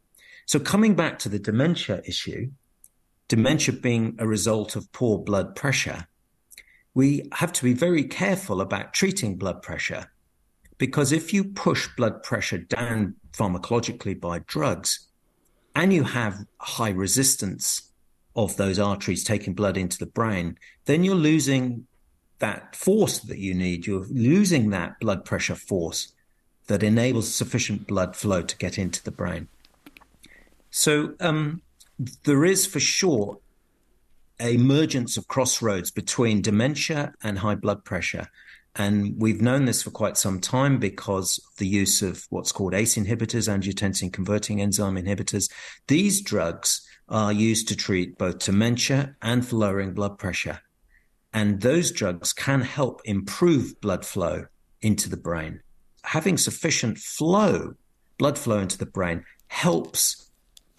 So, 0.45 0.59
coming 0.59 0.95
back 0.95 1.19
to 1.19 1.29
the 1.29 1.39
dementia 1.39 2.01
issue, 2.07 2.51
dementia 3.29 3.73
being 3.73 4.15
a 4.19 4.27
result 4.27 4.75
of 4.75 4.91
poor 4.91 5.17
blood 5.17 5.55
pressure, 5.55 6.07
we 6.93 7.29
have 7.33 7.53
to 7.53 7.63
be 7.63 7.73
very 7.73 8.03
careful 8.03 8.59
about 8.59 8.93
treating 8.93 9.37
blood 9.37 9.61
pressure 9.61 10.11
because 10.77 11.11
if 11.11 11.33
you 11.33 11.43
push 11.43 11.87
blood 11.95 12.23
pressure 12.23 12.57
down 12.57 13.15
pharmacologically 13.33 14.19
by 14.19 14.39
drugs 14.39 15.07
and 15.75 15.93
you 15.93 16.03
have 16.03 16.45
high 16.59 16.89
resistance 16.89 17.91
of 18.35 18.57
those 18.57 18.79
arteries 18.79 19.23
taking 19.23 19.53
blood 19.53 19.77
into 19.77 19.97
the 19.99 20.05
brain, 20.05 20.57
then 20.85 21.03
you're 21.03 21.15
losing 21.15 21.85
that 22.39 22.75
force 22.75 23.19
that 23.19 23.37
you 23.37 23.53
need. 23.53 23.85
You're 23.85 24.05
losing 24.09 24.69
that 24.69 24.99
blood 24.99 25.25
pressure 25.25 25.55
force 25.55 26.13
that 26.67 26.81
enables 26.81 27.33
sufficient 27.33 27.85
blood 27.85 28.15
flow 28.15 28.41
to 28.41 28.57
get 28.57 28.77
into 28.77 29.03
the 29.03 29.11
brain. 29.11 29.49
So 30.71 31.15
um, 31.19 31.61
there 32.23 32.45
is 32.45 32.65
for 32.65 32.79
sure 32.79 33.39
a 34.39 34.53
emergence 34.53 35.17
of 35.17 35.27
crossroads 35.27 35.91
between 35.91 36.41
dementia 36.41 37.13
and 37.21 37.39
high 37.39 37.55
blood 37.55 37.83
pressure. 37.83 38.27
And 38.75 39.19
we've 39.19 39.41
known 39.41 39.65
this 39.65 39.83
for 39.83 39.91
quite 39.91 40.15
some 40.15 40.39
time 40.39 40.79
because 40.79 41.39
of 41.39 41.57
the 41.57 41.67
use 41.67 42.01
of 42.01 42.25
what's 42.29 42.53
called 42.53 42.73
ACE 42.73 42.95
inhibitors, 42.95 43.49
angiotensin 43.49 44.13
converting 44.13 44.61
enzyme 44.61 44.95
inhibitors. 44.95 45.51
These 45.87 46.21
drugs 46.21 46.87
are 47.09 47.33
used 47.33 47.67
to 47.67 47.75
treat 47.75 48.17
both 48.17 48.39
dementia 48.39 49.15
and 49.21 49.45
for 49.45 49.57
lowering 49.57 49.93
blood 49.93 50.17
pressure. 50.17 50.61
And 51.33 51.61
those 51.61 51.91
drugs 51.91 52.31
can 52.31 52.61
help 52.61 53.01
improve 53.03 53.81
blood 53.81 54.05
flow 54.05 54.45
into 54.81 55.09
the 55.09 55.17
brain. 55.17 55.61
Having 56.03 56.37
sufficient 56.37 56.97
flow, 56.97 57.73
blood 58.17 58.37
flow 58.37 58.59
into 58.59 58.77
the 58.77 58.85
brain, 58.85 59.25
helps 59.47 60.28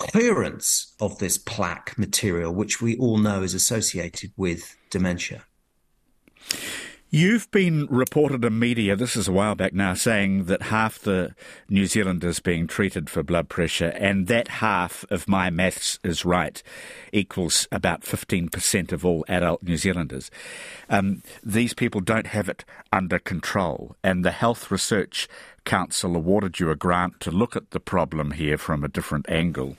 clearance 0.00 0.96
of 0.98 1.18
this 1.18 1.38
plaque 1.38 1.96
material, 1.98 2.52
which 2.52 2.80
we 2.80 2.96
all 2.96 3.18
know 3.18 3.42
is 3.42 3.54
associated 3.54 4.32
with 4.36 4.76
dementia. 4.90 5.44
You've 7.12 7.50
been 7.50 7.86
reported 7.86 8.44
in 8.44 8.60
media, 8.60 8.94
this 8.94 9.16
is 9.16 9.26
a 9.26 9.32
while 9.32 9.56
back 9.56 9.72
now, 9.72 9.94
saying 9.94 10.44
that 10.44 10.62
half 10.62 10.96
the 11.00 11.34
New 11.68 11.86
Zealanders 11.86 12.38
being 12.38 12.68
treated 12.68 13.10
for 13.10 13.24
blood 13.24 13.48
pressure, 13.48 13.88
and 13.96 14.28
that 14.28 14.46
half, 14.46 15.04
if 15.10 15.26
my 15.26 15.50
maths 15.50 15.98
is 16.04 16.24
right, 16.24 16.62
equals 17.12 17.66
about 17.72 18.02
15% 18.02 18.92
of 18.92 19.04
all 19.04 19.24
adult 19.26 19.60
New 19.60 19.76
Zealanders. 19.76 20.30
Um, 20.88 21.24
these 21.42 21.74
people 21.74 22.00
don't 22.00 22.28
have 22.28 22.48
it 22.48 22.64
under 22.92 23.18
control, 23.18 23.96
and 24.04 24.24
the 24.24 24.30
Health 24.30 24.70
Research 24.70 25.26
Council 25.64 26.14
awarded 26.14 26.60
you 26.60 26.70
a 26.70 26.76
grant 26.76 27.18
to 27.20 27.32
look 27.32 27.56
at 27.56 27.72
the 27.72 27.80
problem 27.80 28.30
here 28.30 28.56
from 28.56 28.84
a 28.84 28.88
different 28.88 29.28
angle. 29.28 29.76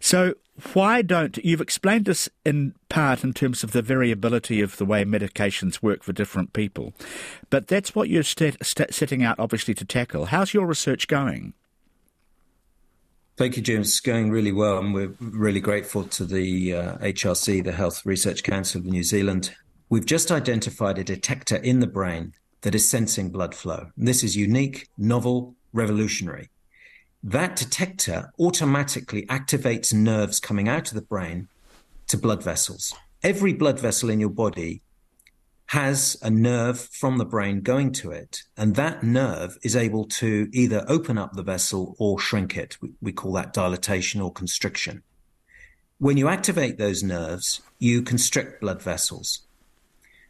So, 0.00 0.32
why 0.72 1.02
don't 1.02 1.36
you've 1.38 1.60
explained 1.60 2.06
this 2.06 2.28
in 2.44 2.74
part 2.88 3.22
in 3.22 3.32
terms 3.32 3.62
of 3.62 3.72
the 3.72 3.82
variability 3.82 4.60
of 4.60 4.76
the 4.76 4.84
way 4.84 5.04
medications 5.04 5.82
work 5.82 6.02
for 6.02 6.12
different 6.12 6.52
people, 6.52 6.92
but 7.50 7.68
that's 7.68 7.94
what 7.94 8.08
you're 8.08 8.22
setting 8.22 9.22
out 9.22 9.38
obviously 9.38 9.74
to 9.74 9.84
tackle. 9.84 10.26
How's 10.26 10.54
your 10.54 10.66
research 10.66 11.06
going? 11.06 11.54
Thank 13.36 13.56
you, 13.56 13.62
James. 13.62 13.88
It's 13.88 14.00
going 14.00 14.30
really 14.30 14.50
well, 14.50 14.78
and 14.78 14.92
we're 14.92 15.14
really 15.20 15.60
grateful 15.60 16.02
to 16.04 16.24
the 16.24 16.74
uh, 16.74 16.98
HRC, 16.98 17.62
the 17.62 17.70
Health 17.70 18.04
Research 18.04 18.42
Council 18.42 18.80
of 18.80 18.86
New 18.86 19.04
Zealand. 19.04 19.54
We've 19.88 20.04
just 20.04 20.32
identified 20.32 20.98
a 20.98 21.04
detector 21.04 21.56
in 21.56 21.78
the 21.78 21.86
brain 21.86 22.32
that 22.62 22.74
is 22.74 22.88
sensing 22.88 23.30
blood 23.30 23.54
flow. 23.54 23.90
And 23.96 24.08
this 24.08 24.24
is 24.24 24.36
unique, 24.36 24.88
novel, 24.98 25.54
revolutionary 25.72 26.48
that 27.22 27.56
detector 27.56 28.32
automatically 28.38 29.26
activates 29.26 29.92
nerves 29.92 30.38
coming 30.38 30.68
out 30.68 30.88
of 30.88 30.94
the 30.94 31.02
brain 31.02 31.48
to 32.06 32.16
blood 32.16 32.42
vessels. 32.42 32.94
Every 33.22 33.52
blood 33.52 33.80
vessel 33.80 34.10
in 34.10 34.20
your 34.20 34.30
body 34.30 34.82
has 35.66 36.16
a 36.22 36.30
nerve 36.30 36.80
from 36.80 37.18
the 37.18 37.26
brain 37.26 37.60
going 37.60 37.92
to 37.92 38.10
it, 38.10 38.42
and 38.56 38.74
that 38.76 39.02
nerve 39.02 39.58
is 39.62 39.76
able 39.76 40.06
to 40.06 40.48
either 40.52 40.84
open 40.88 41.18
up 41.18 41.34
the 41.34 41.42
vessel 41.42 41.94
or 41.98 42.18
shrink 42.18 42.56
it. 42.56 42.78
We, 43.02 43.12
call 43.12 43.32
that 43.34 43.52
dilatation 43.52 44.20
or 44.22 44.32
constriction. 44.32 45.02
When 45.98 46.16
you 46.16 46.28
activate 46.28 46.78
those 46.78 47.02
nerves, 47.02 47.60
you 47.78 48.02
constrict 48.02 48.62
blood 48.62 48.80
vessels. 48.80 49.40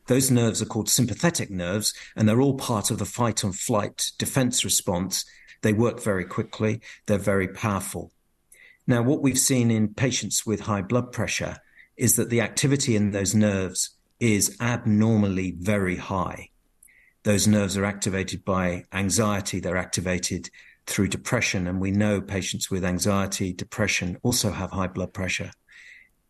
Those 0.06 0.30
nerves 0.30 0.60
are 0.62 0.66
called 0.66 0.88
sympathetic 0.88 1.50
nerves, 1.50 1.94
and 2.16 2.26
they're 2.26 2.40
all 2.40 2.56
part 2.56 2.90
of 2.90 2.98
the 2.98 3.04
fight 3.04 3.44
and 3.44 3.54
flight 3.54 4.10
defense 4.18 4.64
response 4.64 5.24
they 5.62 5.72
work 5.72 6.02
very 6.02 6.24
quickly, 6.24 6.80
they're 7.06 7.18
very 7.18 7.48
powerful. 7.48 8.12
Now, 8.86 9.02
what 9.02 9.22
we've 9.22 9.38
seen 9.38 9.70
in 9.70 9.94
patients 9.94 10.46
with 10.46 10.60
high 10.60 10.82
blood 10.82 11.12
pressure 11.12 11.58
is 11.96 12.16
that 12.16 12.30
the 12.30 12.40
activity 12.40 12.96
in 12.96 13.10
those 13.10 13.34
nerves 13.34 13.90
is 14.20 14.56
abnormally 14.60 15.52
very 15.58 15.96
high. 15.96 16.50
Those 17.24 17.46
nerves 17.46 17.76
are 17.76 17.84
activated 17.84 18.44
by 18.44 18.84
anxiety, 18.92 19.60
they're 19.60 19.76
activated 19.76 20.50
through 20.86 21.08
depression, 21.08 21.66
and 21.66 21.80
we 21.80 21.90
know 21.90 22.20
patients 22.20 22.70
with 22.70 22.84
anxiety, 22.84 23.52
depression 23.52 24.16
also 24.22 24.52
have 24.52 24.70
high 24.70 24.86
blood 24.86 25.12
pressure. 25.12 25.50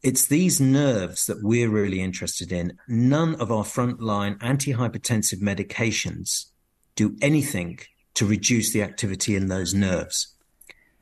It's 0.03 0.27
these 0.27 0.61
nerves 0.61 1.27
that 1.27 1.43
we're 1.43 1.71
really 1.71 2.01
interested 2.01 2.53
in. 2.53 2.79
None 2.89 3.35
of 3.37 3.53
our 3.53 3.65
frontline 3.65 4.39
antihypertensive 4.39 5.41
medications 5.41 6.47
do 6.95 7.17
anything 7.21 7.79
to 8.19 8.27
reduce 8.27 8.73
the 8.73 8.83
activity 8.83 9.37
in 9.37 9.47
those 9.47 9.73
nerves. 9.73 10.35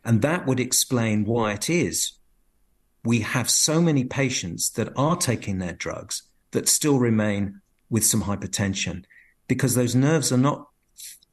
And 0.04 0.20
that 0.20 0.46
would 0.46 0.60
explain 0.60 1.24
why 1.24 1.54
it 1.54 1.70
is 1.70 2.12
we 3.02 3.20
have 3.20 3.48
so 3.48 3.80
many 3.80 4.04
patients 4.04 4.68
that 4.70 4.92
are 4.96 5.16
taking 5.16 5.58
their 5.58 5.72
drugs 5.72 6.24
that 6.50 6.68
still 6.68 6.98
remain 6.98 7.60
with 7.88 8.04
some 8.04 8.24
hypertension 8.24 9.04
because 9.48 9.74
those 9.74 9.94
nerves 9.94 10.30
are 10.30 10.36
not 10.36 10.68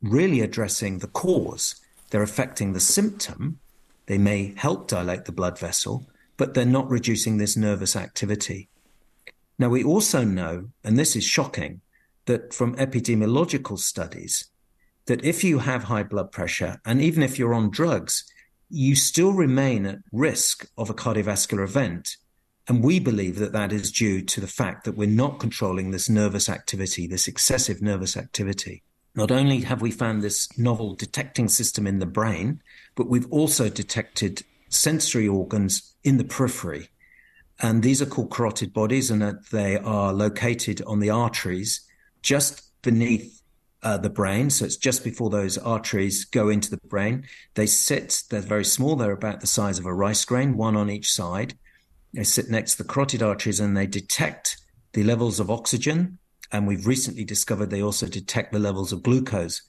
really 0.02 0.40
addressing 0.40 1.00
the 1.00 1.08
cause. 1.08 1.76
They're 2.12 2.24
affecting 2.24 2.72
the 2.72 2.80
symptom. 2.80 3.60
They 4.06 4.18
may 4.18 4.54
help 4.56 4.88
dilate 4.88 5.26
the 5.26 5.32
blood 5.34 5.60
vessel, 5.60 6.08
but 6.38 6.54
they're 6.54 6.66
not 6.66 6.90
reducing 6.90 7.38
this 7.38 7.58
nervous 7.58 7.96
activity. 7.96 8.70
Now, 9.60 9.68
we 9.68 9.84
also 9.84 10.24
know, 10.24 10.70
and 10.82 10.98
this 10.98 11.16
is 11.16 11.26
shocking, 11.26 11.82
that 12.26 12.54
from 12.54 12.76
epidemiological 12.78 13.78
studies, 13.80 14.46
that 15.06 15.24
if 15.24 15.44
you 15.44 15.60
have 15.60 15.86
high 15.86 16.04
blood 16.04 16.32
pressure, 16.32 16.80
and 16.86 17.02
even 17.02 17.24
if 17.24 17.38
you're 17.38 17.54
on 17.54 17.70
drugs, 17.70 18.24
you 18.70 18.96
still 18.96 19.34
remain 19.34 19.86
at 19.86 20.00
risk 20.12 20.68
of 20.78 20.90
a 20.90 20.94
cardiovascular 20.94 21.64
event. 21.64 22.18
And 22.68 22.84
we 22.84 23.00
believe 23.00 23.38
that 23.40 23.52
that 23.52 23.74
is 23.74 23.92
due 23.92 24.22
to 24.22 24.40
the 24.40 24.48
fact 24.48 24.86
that 24.86 24.96
we're 24.96 25.08
not 25.08 25.40
controlling 25.40 25.92
this 25.92 26.10
nervous 26.10 26.48
activity, 26.48 27.06
this 27.06 27.28
excessive 27.28 27.82
nervous 27.82 28.16
activity. 28.16 28.84
Not 29.16 29.32
only 29.32 29.60
have 29.62 29.82
we 29.82 29.92
found 29.92 30.24
this 30.24 30.48
novel 30.58 30.96
detecting 30.96 31.50
system 31.50 31.86
in 31.86 32.00
the 32.00 32.06
brain, 32.06 32.64
but 32.96 33.10
we've 33.10 33.32
also 33.32 33.70
detected 33.70 34.44
sensory 34.70 35.28
organs 35.28 35.94
in 36.04 36.18
the 36.18 36.24
periphery. 36.24 36.88
And 37.60 37.84
these 37.84 38.02
are 38.02 38.08
called 38.08 38.32
carotid 38.32 38.74
bodies, 38.74 39.12
and 39.12 39.40
they 39.52 39.78
are 39.78 40.12
located 40.14 40.82
on 40.88 41.00
the 41.00 41.12
arteries 41.12 41.88
just 42.24 42.64
beneath 42.82 43.43
uh, 43.84 43.98
the 43.98 44.10
brain. 44.10 44.50
So 44.50 44.66
it's 44.66 44.78
just 44.78 45.04
before 45.04 45.30
those 45.30 45.58
arteries 45.58 46.26
go 46.26 46.50
into 46.50 46.72
the 46.72 46.80
brain. 46.88 47.26
They 47.56 47.68
sit, 47.68 48.24
they're 48.30 48.40
very 48.40 48.66
small. 48.66 48.96
They're 48.96 49.12
about 49.12 49.42
the 49.42 49.48
size 49.48 49.78
of 49.78 49.86
a 49.86 49.94
rice 49.94 50.26
grain, 50.26 50.58
one 50.58 50.76
on 50.76 50.90
each 50.90 51.12
side. 51.12 51.56
They 52.14 52.24
sit 52.24 52.50
next 52.50 52.76
to 52.76 52.84
the 52.84 52.90
carotid 52.90 53.22
arteries 53.22 53.60
and 53.60 53.76
they 53.76 53.88
detect 53.88 54.58
the 54.94 55.04
levels 55.04 55.40
of 55.40 55.52
oxygen. 55.52 56.20
And 56.52 56.68
we've 56.68 56.88
recently 56.88 57.26
discovered 57.26 57.70
they 57.70 57.82
also 57.82 58.08
detect 58.08 58.54
the 58.54 58.60
levels 58.60 58.94
of 58.94 59.04
glucose. 59.04 59.62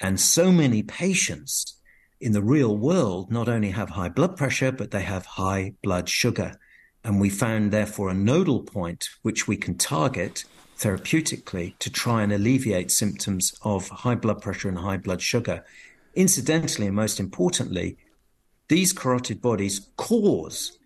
And 0.00 0.20
so 0.20 0.50
many 0.50 0.82
patients 0.82 1.80
in 2.20 2.32
the 2.32 2.42
real 2.42 2.76
world 2.76 3.30
not 3.30 3.48
only 3.48 3.70
have 3.70 3.90
high 3.90 4.08
blood 4.08 4.36
pressure, 4.36 4.72
but 4.72 4.90
they 4.90 5.02
have 5.02 5.24
high 5.26 5.74
blood 5.82 6.08
sugar. 6.08 6.58
And 7.04 7.20
we 7.20 7.28
found, 7.28 7.70
therefore, 7.70 8.08
a 8.08 8.14
nodal 8.14 8.62
point 8.62 9.08
which 9.22 9.46
we 9.46 9.56
can 9.56 9.76
target 9.76 10.44
therapeutically 10.78 11.78
to 11.78 11.90
try 11.90 12.22
and 12.22 12.32
alleviate 12.32 12.90
symptoms 12.90 13.54
of 13.62 13.88
high 13.88 14.14
blood 14.14 14.42
pressure 14.42 14.68
and 14.68 14.78
high 14.78 14.96
blood 14.96 15.22
sugar. 15.22 15.64
Incidentally, 16.14 16.86
and 16.86 16.96
most 16.96 17.20
importantly, 17.20 17.96
these 18.68 18.92
carotid 18.92 19.40
bodies 19.42 19.88
cause 19.96 20.78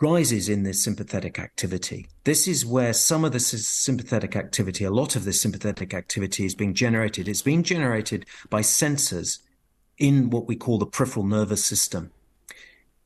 rises 0.00 0.48
in 0.48 0.62
this 0.62 0.82
sympathetic 0.82 1.38
activity. 1.38 2.06
This 2.24 2.46
is 2.46 2.66
where 2.66 2.92
some 2.92 3.24
of 3.24 3.32
the 3.32 3.40
sympathetic 3.40 4.36
activity, 4.36 4.84
a 4.84 4.90
lot 4.90 5.16
of 5.16 5.24
this 5.24 5.40
sympathetic 5.40 5.94
activity 5.94 6.44
is 6.44 6.54
being 6.54 6.74
generated. 6.74 7.28
It's 7.28 7.42
being 7.42 7.62
generated 7.62 8.26
by 8.50 8.60
sensors 8.60 9.38
in 9.98 10.30
what 10.30 10.46
we 10.46 10.56
call 10.56 10.78
the 10.78 10.86
peripheral 10.86 11.24
nervous 11.24 11.64
system. 11.64 12.10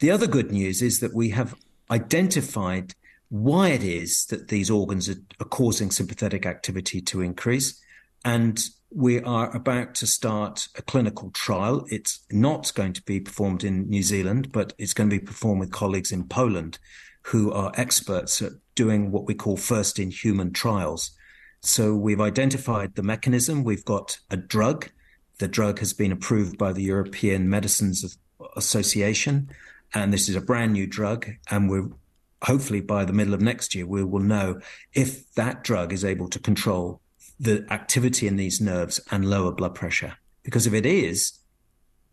The 0.00 0.10
other 0.10 0.26
good 0.26 0.50
news 0.50 0.82
is 0.82 1.00
that 1.00 1.14
we 1.14 1.30
have 1.30 1.54
identified 1.90 2.94
why 3.30 3.68
it 3.68 3.82
is 3.82 4.26
that 4.26 4.48
these 4.48 4.70
organs 4.70 5.08
are, 5.08 5.16
are 5.40 5.46
causing 5.46 5.90
sympathetic 5.90 6.44
activity 6.44 7.00
to 7.00 7.22
increase. 7.22 7.80
And 8.24 8.62
we 8.92 9.20
are 9.22 9.54
about 9.56 9.94
to 9.94 10.06
start 10.06 10.68
a 10.76 10.82
clinical 10.82 11.30
trial. 11.30 11.86
It's 11.88 12.20
not 12.30 12.74
going 12.74 12.92
to 12.92 13.02
be 13.02 13.20
performed 13.20 13.64
in 13.64 13.88
New 13.88 14.02
Zealand, 14.02 14.52
but 14.52 14.74
it's 14.76 14.92
going 14.92 15.08
to 15.08 15.18
be 15.18 15.24
performed 15.24 15.60
with 15.60 15.72
colleagues 15.72 16.12
in 16.12 16.24
Poland. 16.24 16.78
who 17.24 17.52
are 17.52 17.72
experts 17.76 18.40
at 18.42 18.52
doing 18.74 19.10
what 19.10 19.26
we 19.26 19.34
call 19.34 19.56
first 19.56 19.98
in 19.98 20.10
human 20.10 20.52
trials. 20.52 21.10
So 21.60 21.94
we've 21.94 22.20
identified 22.20 22.94
the 22.94 23.02
mechanism. 23.02 23.64
We've 23.64 23.84
got 23.84 24.18
a 24.30 24.36
drug. 24.36 24.88
The 25.38 25.48
drug 25.48 25.78
has 25.80 25.92
been 25.92 26.12
approved 26.12 26.56
by 26.56 26.72
the 26.72 26.82
European 26.82 27.48
Medicines 27.48 28.18
Association, 28.56 29.50
and 29.92 30.12
this 30.12 30.28
is 30.28 30.36
a 30.36 30.40
brand 30.40 30.72
new 30.72 30.86
drug. 30.86 31.28
And 31.50 31.68
we're 31.68 31.90
hopefully 32.42 32.80
by 32.80 33.04
the 33.04 33.12
middle 33.12 33.34
of 33.34 33.40
next 33.40 33.74
year, 33.74 33.86
we 33.86 34.04
will 34.04 34.20
know 34.20 34.60
if 34.94 35.32
that 35.34 35.64
drug 35.64 35.92
is 35.92 36.04
able 36.04 36.28
to 36.28 36.38
control 36.38 37.00
the 37.38 37.66
activity 37.70 38.26
in 38.26 38.36
these 38.36 38.60
nerves 38.60 39.00
and 39.10 39.28
lower 39.28 39.52
blood 39.52 39.74
pressure. 39.74 40.14
Because 40.42 40.66
if 40.66 40.74
it 40.74 40.86
is, 40.86 41.38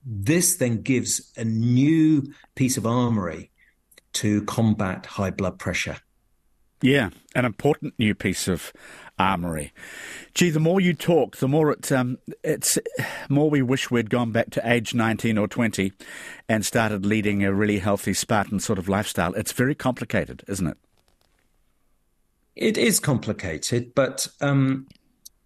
this 0.06 0.56
then 0.56 0.82
gives 0.82 1.34
a 1.36 1.44
new 1.44 2.34
piece 2.56 2.78
of 2.78 2.86
armory 2.86 3.52
to 4.14 4.42
combat 4.44 5.06
high 5.06 5.32
blood 5.32 5.60
pressure. 5.60 5.98
Yeah, 6.82 7.10
an 7.36 7.46
important 7.46 7.96
new 7.98 8.16
piece 8.16 8.48
of 8.48 8.72
armory. 9.20 9.74
Gee, 10.34 10.50
the 10.50 10.60
more 10.60 10.80
you 10.80 10.94
talk, 10.94 11.38
the 11.38 11.48
more 11.48 11.72
it, 11.72 11.92
um, 11.92 12.20
it's 12.44 12.78
more 13.30 13.50
we 13.50 13.62
wish 13.62 13.90
we'd 13.90 14.10
gone 14.10 14.32
back 14.32 14.50
to 14.52 14.72
age 14.72 14.94
19 14.94 15.38
or 15.38 15.48
20 15.48 15.92
and 16.48 16.66
started 16.66 17.06
leading 17.06 17.44
a 17.44 17.54
really 17.54 17.80
healthy 17.80 18.14
Spartan 18.14 18.60
sort 18.60 18.80
of 18.80 18.88
lifestyle. 18.88 19.34
It's 19.34 19.52
very 19.52 19.76
complicated, 19.76 20.44
isn't 20.48 20.68
it? 20.68 20.78
It 22.56 22.78
is 22.78 23.00
complicated, 23.00 23.94
but 23.94 24.28
um, 24.42 24.88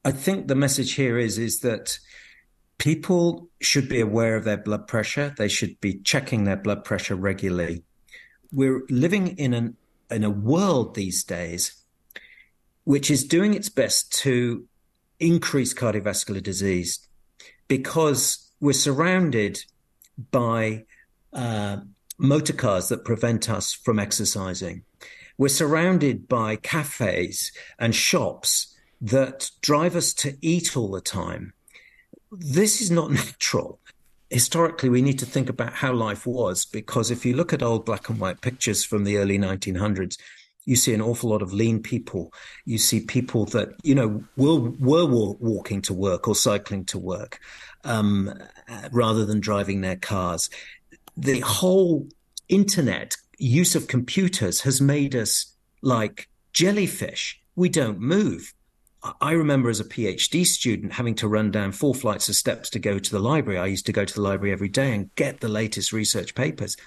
I 0.05 0.11
think 0.11 0.47
the 0.47 0.55
message 0.55 0.93
here 0.93 1.17
is 1.17 1.37
is 1.37 1.59
that 1.59 1.99
people 2.77 3.49
should 3.59 3.89
be 3.89 3.99
aware 3.99 4.35
of 4.35 4.45
their 4.45 4.57
blood 4.57 4.87
pressure. 4.87 5.33
They 5.37 5.49
should 5.49 5.79
be 5.81 5.99
checking 5.99 6.45
their 6.45 6.55
blood 6.55 6.85
pressure 6.85 7.15
regularly. 7.15 7.83
We're 8.51 8.83
living 8.89 9.37
in 9.37 9.53
an 9.53 9.77
in 10.09 10.23
a 10.23 10.29
world 10.29 10.95
these 10.95 11.23
days 11.23 11.80
which 12.83 13.11
is 13.11 13.23
doing 13.23 13.53
its 13.53 13.69
best 13.69 14.11
to 14.11 14.65
increase 15.19 15.73
cardiovascular 15.73 16.41
disease 16.41 17.07
because 17.67 18.51
we're 18.59 18.73
surrounded 18.73 19.63
by 20.31 20.83
uh, 21.33 21.77
motor 22.17 22.53
cars 22.53 22.89
that 22.89 23.05
prevent 23.05 23.50
us 23.50 23.73
from 23.73 24.00
exercising. 24.00 24.83
We're 25.38 25.47
surrounded 25.50 26.27
by 26.27 26.57
cafes 26.57 27.51
and 27.79 27.95
shops 27.95 28.75
that 29.01 29.50
drive 29.61 29.95
us 29.95 30.13
to 30.15 30.38
eat 30.41 30.77
all 30.77 30.91
the 30.91 31.01
time. 31.01 31.53
This 32.31 32.81
is 32.81 32.91
not 32.91 33.11
natural. 33.11 33.79
Historically, 34.29 34.89
we 34.89 35.01
need 35.01 35.19
to 35.19 35.25
think 35.25 35.50
about 35.50 35.73
how 35.73 35.93
life 35.93 36.25
was 36.25 36.65
because 36.65 37.11
if 37.11 37.25
you 37.25 37.35
look 37.35 37.51
at 37.51 37.63
old 37.63 37.85
black 37.85 38.07
and 38.09 38.19
white 38.19 38.41
pictures 38.41 38.85
from 38.85 39.03
the 39.03 39.17
early 39.17 39.38
1900s, 39.38 40.17
you 40.65 40.75
see 40.75 40.93
an 40.93 41.01
awful 41.01 41.29
lot 41.29 41.41
of 41.41 41.53
lean 41.53 41.81
people. 41.81 42.33
You 42.65 42.77
see 42.77 43.01
people 43.01 43.45
that 43.47 43.69
you 43.83 43.95
know 43.95 44.23
were 44.37 44.59
were 44.59 45.05
walking 45.05 45.81
to 45.83 45.93
work 45.93 46.27
or 46.27 46.35
cycling 46.35 46.85
to 46.85 46.99
work, 46.99 47.39
um, 47.83 48.33
rather 48.91 49.25
than 49.25 49.39
driving 49.39 49.81
their 49.81 49.97
cars. 49.97 50.49
The 51.17 51.39
whole 51.41 52.07
internet 52.49 53.17
use 53.37 53.75
of 53.75 53.87
computers 53.87 54.61
has 54.61 54.81
made 54.81 55.15
us 55.15 55.55
like 55.81 56.29
jellyfish. 56.53 57.41
We 57.55 57.69
don't 57.69 57.99
move. 57.99 58.53
I 59.19 59.31
remember 59.31 59.69
as 59.69 59.79
a 59.79 59.85
PhD 59.85 60.45
student 60.45 60.93
having 60.93 61.15
to 61.15 61.27
run 61.27 61.49
down 61.49 61.71
four 61.71 61.95
flights 61.95 62.29
of 62.29 62.35
steps 62.35 62.69
to 62.71 62.79
go 62.79 62.99
to 62.99 63.11
the 63.11 63.19
library. 63.19 63.59
I 63.59 63.65
used 63.65 63.87
to 63.87 63.91
go 63.91 64.05
to 64.05 64.13
the 64.13 64.21
library 64.21 64.53
every 64.53 64.69
day 64.69 64.93
and 64.93 65.13
get 65.15 65.39
the 65.39 65.47
latest 65.49 65.91
research 65.91 66.35
papers. 66.35 66.77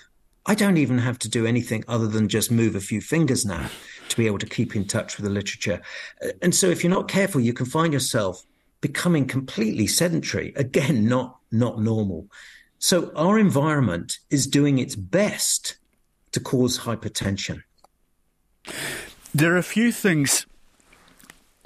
I 0.46 0.54
don't 0.54 0.76
even 0.76 0.98
have 0.98 1.18
to 1.20 1.28
do 1.28 1.46
anything 1.46 1.84
other 1.88 2.06
than 2.06 2.28
just 2.28 2.50
move 2.50 2.76
a 2.76 2.80
few 2.80 3.00
fingers 3.00 3.46
now 3.46 3.70
to 4.10 4.16
be 4.16 4.26
able 4.26 4.38
to 4.38 4.46
keep 4.46 4.76
in 4.76 4.86
touch 4.86 5.16
with 5.16 5.24
the 5.24 5.32
literature. 5.32 5.80
And 6.42 6.54
so 6.54 6.68
if 6.68 6.84
you're 6.84 6.90
not 6.90 7.08
careful, 7.08 7.40
you 7.40 7.54
can 7.54 7.66
find 7.66 7.92
yourself 7.92 8.44
becoming 8.82 9.26
completely 9.26 9.86
sedentary. 9.86 10.52
Again, 10.56 11.08
not, 11.08 11.38
not 11.50 11.80
normal. 11.80 12.26
So 12.78 13.10
our 13.16 13.38
environment 13.38 14.18
is 14.28 14.46
doing 14.46 14.78
its 14.78 14.94
best 14.94 15.78
to 16.32 16.40
cause 16.40 16.80
hypertension. 16.80 17.62
There 19.34 19.54
are 19.54 19.58
a 19.58 19.62
few 19.62 19.90
things 19.90 20.46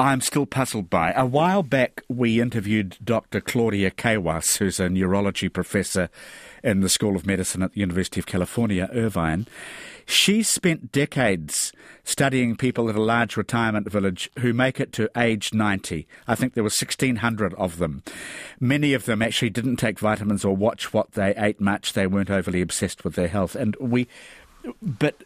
I'm 0.01 0.21
still 0.21 0.47
puzzled 0.47 0.89
by. 0.89 1.13
A 1.17 1.27
while 1.27 1.65
back, 1.65 2.05
we 2.09 2.41
interviewed 2.41 2.97
Dr. 3.03 3.41
Claudia 3.41 3.91
Kawas, 3.91 4.59
who's 4.59 4.79
a 4.79 4.89
neurology 4.89 5.49
professor 5.49 6.09
in 6.63 6.81
the 6.81 6.89
School 6.89 7.17
of 7.17 7.27
Medicine 7.27 7.65
at 7.65 7.73
the 7.73 7.81
University 7.81 8.21
of 8.21 8.27
California, 8.27 8.89
Irvine. 8.93 9.49
She 10.07 10.45
spent 10.45 10.93
decades 10.93 11.73
studying 12.05 12.57
people 12.57 12.89
at 12.89 12.95
a 12.95 13.03
large 13.03 13.37
retirement 13.37 13.91
village 13.91 14.31
who 14.39 14.53
make 14.53 14.79
it 14.79 14.93
to 14.93 15.11
age 15.17 15.53
90. 15.53 16.07
I 16.29 16.35
think 16.37 16.55
there 16.55 16.63
were 16.63 16.69
1,600 16.69 17.53
of 17.55 17.79
them. 17.79 18.05
Many 18.61 18.95
of 18.95 19.05
them 19.05 19.21
actually 19.21 19.51
didn't 19.51 19.77
take 19.77 19.99
vitamins 19.99 20.45
or 20.45 20.55
watch 20.55 20.95
what 20.95 21.13
they 21.13 21.35
ate 21.37 21.61
much. 21.61 21.95
They 21.95 22.07
weren't 22.07 22.31
overly 22.31 22.63
obsessed 22.63 23.03
with 23.03 23.17
their 23.17 23.29
health. 23.29 23.57
And 23.57 23.77
we, 23.81 24.07
but 24.81 25.25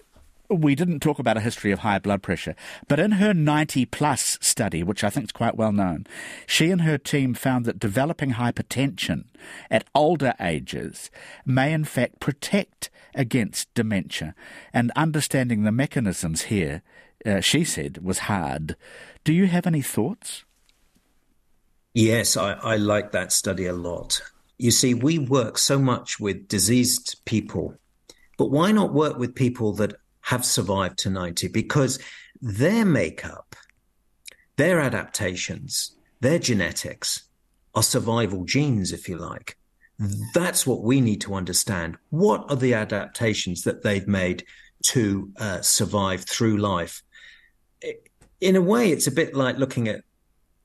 we 0.55 0.75
didn't 0.75 1.01
talk 1.01 1.19
about 1.19 1.37
a 1.37 1.41
history 1.41 1.73
of 1.73 1.81
high 1.81 1.99
blood 1.99 2.23
pressure, 2.23 2.55
but 2.88 3.01
in 3.01 3.12
her 3.12 3.35
90 3.35 3.87
plus 3.87 4.38
study, 4.41 4.83
which 4.83 5.05
I 5.05 5.11
think 5.11 5.25
is 5.25 5.33
quite 5.33 5.57
well 5.57 5.73
known, 5.73 6.07
she 6.47 6.71
and 6.71 6.83
her 6.83 6.99
team 6.99 7.35
found 7.35 7.65
that 7.65 7.79
developing 7.79 8.33
hypertension 8.33 9.25
at 9.71 9.85
older 9.95 10.35
ages 10.41 11.11
may 11.45 11.73
in 11.73 11.85
fact 11.85 12.21
protect 12.21 12.91
against 13.15 13.73
dementia. 13.75 14.35
And 14.73 14.91
understanding 14.97 15.62
the 15.62 15.73
mechanisms 15.73 16.43
here, 16.43 16.83
uh, 17.25 17.41
she 17.41 17.65
said, 17.65 17.99
was 18.03 18.21
hard. 18.21 18.77
Do 19.25 19.33
you 19.33 19.47
have 19.47 19.67
any 19.67 19.83
thoughts? 19.83 20.45
Yes, 21.95 22.37
I, 22.37 22.53
I 22.55 22.77
like 22.77 23.12
that 23.12 23.33
study 23.33 23.67
a 23.67 23.75
lot. 23.75 24.23
You 24.59 24.71
see, 24.71 24.95
we 24.95 25.19
work 25.19 25.59
so 25.59 25.79
much 25.79 26.19
with 26.19 26.49
diseased 26.49 27.21
people 27.25 27.77
but 28.43 28.51
why 28.51 28.73
not 28.73 28.93
work 28.93 29.19
with 29.19 29.37
people 29.37 29.73
that 29.75 29.95
have 30.23 30.45
survived 30.45 30.99
to 30.99 31.11
90 31.11 31.49
because 31.49 31.99
their 32.41 32.85
makeup, 32.85 33.55
their 34.57 34.81
adaptations, 34.81 35.97
their 36.21 36.39
genetics 36.39 37.25
are 37.75 37.83
survival 37.83 38.45
genes, 38.45 38.93
if 38.93 39.09
you 39.09 39.17
like. 39.17 39.57
That's 40.35 40.67
what 40.67 40.83
we 40.83 41.01
need 41.01 41.21
to 41.23 41.35
understand. 41.35 41.97
What 42.11 42.51
are 42.51 42.57
the 42.57 42.75
adaptations 42.75 43.63
that 43.63 43.83
they've 43.83 44.07
made 44.07 44.45
to 44.87 45.31
uh, 45.39 45.61
survive 45.61 46.25
through 46.25 46.59
life? 46.59 47.03
In 48.41 48.57
a 48.57 48.61
way, 48.61 48.91
it's 48.91 49.07
a 49.07 49.13
bit 49.13 49.35
like 49.35 49.59
looking 49.59 49.89
at 49.89 50.03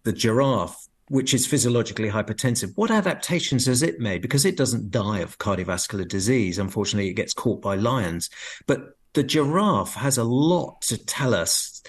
the 0.03 0.13
giraffe, 0.13 0.87
which 1.09 1.33
is 1.33 1.45
physiologically 1.45 2.09
hypertensive. 2.09 2.71
What 2.75 2.91
adaptations 2.91 3.67
has 3.67 3.83
it 3.83 3.99
made? 3.99 4.21
Because 4.21 4.45
it 4.45 4.57
doesn't 4.57 4.89
die 4.89 5.19
of 5.19 5.37
cardiovascular 5.37 6.07
disease. 6.07 6.57
Unfortunately, 6.57 7.09
it 7.09 7.13
gets 7.13 7.33
caught 7.33 7.61
by 7.61 7.75
lions. 7.75 8.29
But 8.65 8.96
the 9.17 9.23
giraffe 9.23 9.95
has 9.95 10.19
a 10.19 10.23
lot 10.23 10.79
to 10.79 10.95
tell 10.95 11.33
us 11.33 11.81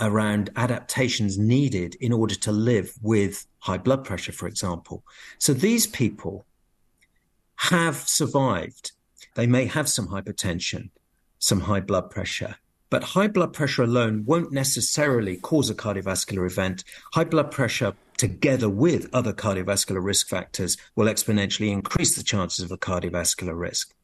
around 0.00 0.50
adaptations 0.56 1.38
needed 1.38 1.94
in 2.00 2.12
order 2.12 2.34
to 2.34 2.50
live 2.50 2.92
with 3.00 3.46
high 3.60 3.78
blood 3.78 4.02
pressure, 4.02 4.32
for 4.32 4.48
example. 4.48 5.04
So 5.38 5.54
these 5.54 5.86
people 5.86 6.44
have 7.70 7.98
survived. 7.98 8.90
They 9.36 9.46
may 9.46 9.66
have 9.66 9.88
some 9.88 10.08
hypertension, 10.08 10.90
some 11.38 11.60
high 11.60 11.78
blood 11.78 12.10
pressure, 12.10 12.56
but 12.90 13.04
high 13.04 13.28
blood 13.28 13.52
pressure 13.52 13.84
alone 13.84 14.24
won't 14.26 14.50
necessarily 14.50 15.36
cause 15.36 15.70
a 15.70 15.76
cardiovascular 15.76 16.44
event. 16.44 16.82
High 17.14 17.30
blood 17.32 17.52
pressure 17.52 17.94
together 18.16 18.68
with 18.68 19.08
other 19.12 19.32
cardiovascular 19.32 20.02
risk 20.02 20.28
factors 20.28 20.76
will 20.96 21.06
exponentially 21.06 21.70
increase 21.70 22.16
the 22.16 22.24
chances 22.24 22.64
of 22.64 22.72
a 22.72 22.76
cardiovascular 22.76 23.56
risk. 23.56 23.94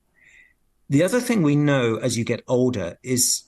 The 0.89 1.03
other 1.03 1.21
thing 1.21 1.43
we 1.43 1.57
know 1.57 1.97
as 1.97 2.17
you 2.17 2.25
get 2.25 2.43
older 2.49 2.99
is, 3.03 3.45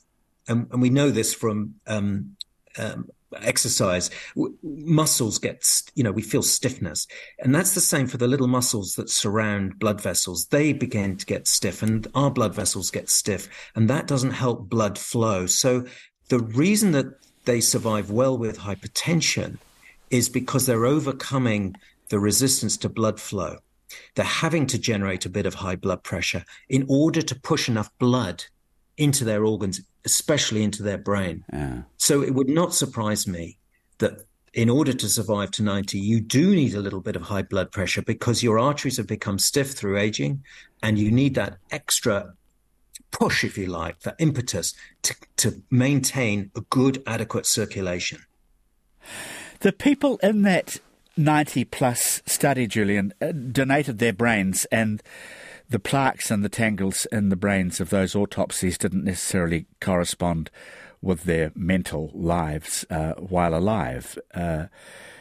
and, 0.47 0.69
and 0.71 0.83
we 0.83 0.91
know 0.91 1.11
this 1.11 1.33
from 1.33 1.77
um, 1.87 2.37
um, 2.79 3.09
exercise, 3.39 4.11
w- 4.35 4.57
muscles 4.63 5.39
get, 5.39 5.65
you 5.95 6.03
know, 6.03 6.13
we 6.13 6.23
feel 6.23 6.43
stiffness. 6.43 7.07
And 7.39 7.55
that's 7.55 7.75
the 7.75 7.81
same 7.81 8.07
for 8.07 8.17
the 8.17 8.29
little 8.29 8.49
muscles 8.49 8.95
that 8.97 9.11
surround 9.11 9.79
blood 9.79 10.01
vessels. 10.01 10.47
They 10.47 10.73
begin 10.73 11.17
to 11.17 11.27
get 11.27 11.47
stiff 11.47 11.83
and 11.83 12.07
our 12.15 12.31
blood 12.31 12.55
vessels 12.55 12.91
get 12.91 13.09
stiff 13.09 13.49
and 13.75 13.89
that 13.89 14.07
doesn't 14.07 14.33
help 14.33 14.69
blood 14.69 14.99
flow. 14.99 15.47
So 15.47 15.87
the 16.29 16.41
reason 16.41 16.93
that 16.93 17.07
they 17.45 17.61
survive 17.61 18.11
well 18.11 18.37
with 18.37 18.59
hypertension 18.59 19.59
is 20.11 20.29
because 20.29 20.67
they're 20.67 20.87
overcoming 20.87 21.77
the 22.09 22.19
resistance 22.19 22.77
to 22.79 22.89
blood 22.89 23.21
flow. 23.21 23.59
They're 24.15 24.25
having 24.25 24.67
to 24.69 24.79
generate 24.79 25.27
a 25.27 25.31
bit 25.31 25.47
of 25.47 25.55
high 25.55 25.77
blood 25.77 26.03
pressure 26.03 26.45
in 26.69 26.85
order 26.89 27.23
to 27.23 27.35
push 27.35 27.69
enough 27.69 27.91
blood 27.99 28.45
into 28.97 29.25
their 29.25 29.45
organs, 29.45 29.81
especially 30.05 30.63
into 30.63 30.83
their 30.83 30.99
brain. 30.99 31.45
Yeah. 31.53 31.83
So 31.97 32.23
it 32.23 32.35
would 32.35 32.49
not 32.49 32.75
surprise 32.75 33.27
me 33.27 33.59
that 33.99 34.25
in 34.53 34.69
order 34.69 34.93
to 34.93 35.09
survive 35.09 35.51
to 35.53 35.63
90, 35.63 35.99
you 35.99 36.21
do 36.21 36.55
need 36.55 36.75
a 36.75 36.81
little 36.81 37.01
bit 37.01 37.17
of 37.17 37.23
high 37.23 37.43
blood 37.43 37.71
pressure 37.71 38.03
because 38.03 38.43
your 38.43 38.59
arteries 38.59 38.97
have 38.97 39.07
become 39.07 39.39
stiff 39.39 39.73
through 39.73 39.99
aging 39.99 40.43
and 40.83 40.99
you 40.99 41.11
need 41.11 41.35
that 41.37 41.59
extra 41.71 42.35
push, 43.11 43.45
if 43.45 43.57
you 43.57 43.67
like, 43.67 44.01
that 44.01 44.17
impetus 44.19 44.75
to, 45.03 45.15
to 45.37 45.63
maintain 45.71 46.51
a 46.57 46.61
good, 46.63 47.03
adequate 47.07 47.47
circulation. 47.47 48.21
The 49.61 49.73
people 49.73 50.19
in 50.23 50.43
that 50.43 50.79
90 51.21 51.65
plus 51.67 52.23
study, 52.27 52.67
Julian, 52.67 53.13
uh, 53.21 53.33
donated 53.33 53.99
their 53.99 54.13
brains, 54.13 54.65
and 54.67 55.03
the 55.69 55.79
plaques 55.79 56.31
and 56.31 56.45
the 56.45 56.49
tangles 56.49 57.07
in 57.13 57.29
the 57.29 57.37
brains 57.37 57.81
of 57.81 57.91
those 57.91 58.15
autopsies 58.15 58.79
didn't 58.79 59.05
necessarily 59.05 59.67
correspond 59.81 60.51
with 61.03 61.25
their 61.25 61.53
mental 61.55 62.11
lives 62.15 62.85
uh, 62.91 63.13
while 63.15 63.55
alive. 63.55 64.19
Uh, 64.35 64.67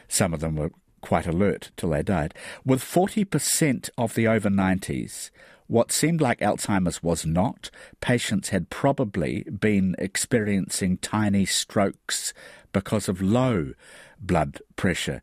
some 0.08 0.34
of 0.34 0.40
them 0.40 0.56
were 0.56 0.72
quite 1.02 1.28
alert 1.28 1.72
till 1.78 1.90
they 1.90 2.04
died. 2.04 2.34
With 2.66 2.82
40% 2.82 3.90
of 3.98 4.16
the 4.16 4.28
over 4.28 4.50
90s, 4.50 5.30
what 5.68 5.92
seemed 5.92 6.20
like 6.20 6.40
Alzheimer's 6.40 7.04
was 7.04 7.26
not. 7.26 7.70
Patients 8.02 8.50
had 8.50 8.70
probably 8.70 9.44
been 9.44 9.96
experiencing 10.00 10.98
tiny 10.98 11.46
strokes 11.46 12.34
because 12.74 13.08
of 13.08 13.22
low 13.22 13.74
blood 14.22 14.62
pressure. 14.76 15.22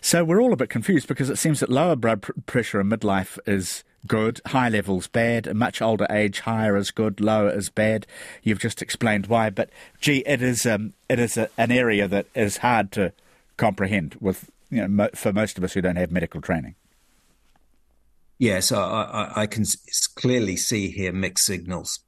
So 0.00 0.24
we're 0.24 0.40
all 0.40 0.52
a 0.52 0.56
bit 0.56 0.70
confused 0.70 1.08
because 1.08 1.30
it 1.30 1.38
seems 1.38 1.60
that 1.60 1.68
lower 1.70 1.96
blood 1.96 2.22
pr- 2.22 2.32
pressure 2.46 2.80
in 2.80 2.88
midlife 2.88 3.38
is 3.46 3.84
good, 4.06 4.40
high 4.46 4.68
levels 4.68 5.06
bad, 5.06 5.46
a 5.46 5.54
much 5.54 5.80
older 5.80 6.06
age 6.10 6.40
higher 6.40 6.76
is 6.76 6.90
good, 6.90 7.20
lower 7.20 7.50
is 7.50 7.68
bad. 7.68 8.06
You've 8.42 8.58
just 8.58 8.82
explained 8.82 9.26
why, 9.26 9.50
but 9.50 9.70
gee, 10.00 10.22
it 10.26 10.42
is 10.42 10.66
um, 10.66 10.94
it 11.08 11.18
is 11.18 11.36
a, 11.36 11.48
an 11.56 11.70
area 11.70 12.08
that 12.08 12.26
is 12.34 12.58
hard 12.58 12.92
to 12.92 13.12
comprehend 13.56 14.16
with 14.20 14.50
you 14.70 14.82
know 14.82 14.88
mo- 14.88 15.10
for 15.14 15.32
most 15.32 15.58
of 15.58 15.64
us 15.64 15.74
who 15.74 15.80
don't 15.80 15.96
have 15.96 16.10
medical 16.10 16.40
training. 16.40 16.74
Yes, 18.38 18.72
I, 18.72 18.82
I, 18.82 19.42
I 19.42 19.46
can 19.46 19.64
clearly 20.16 20.56
see 20.56 20.90
here 20.90 21.12
mixed 21.12 21.44
signals 21.44 22.00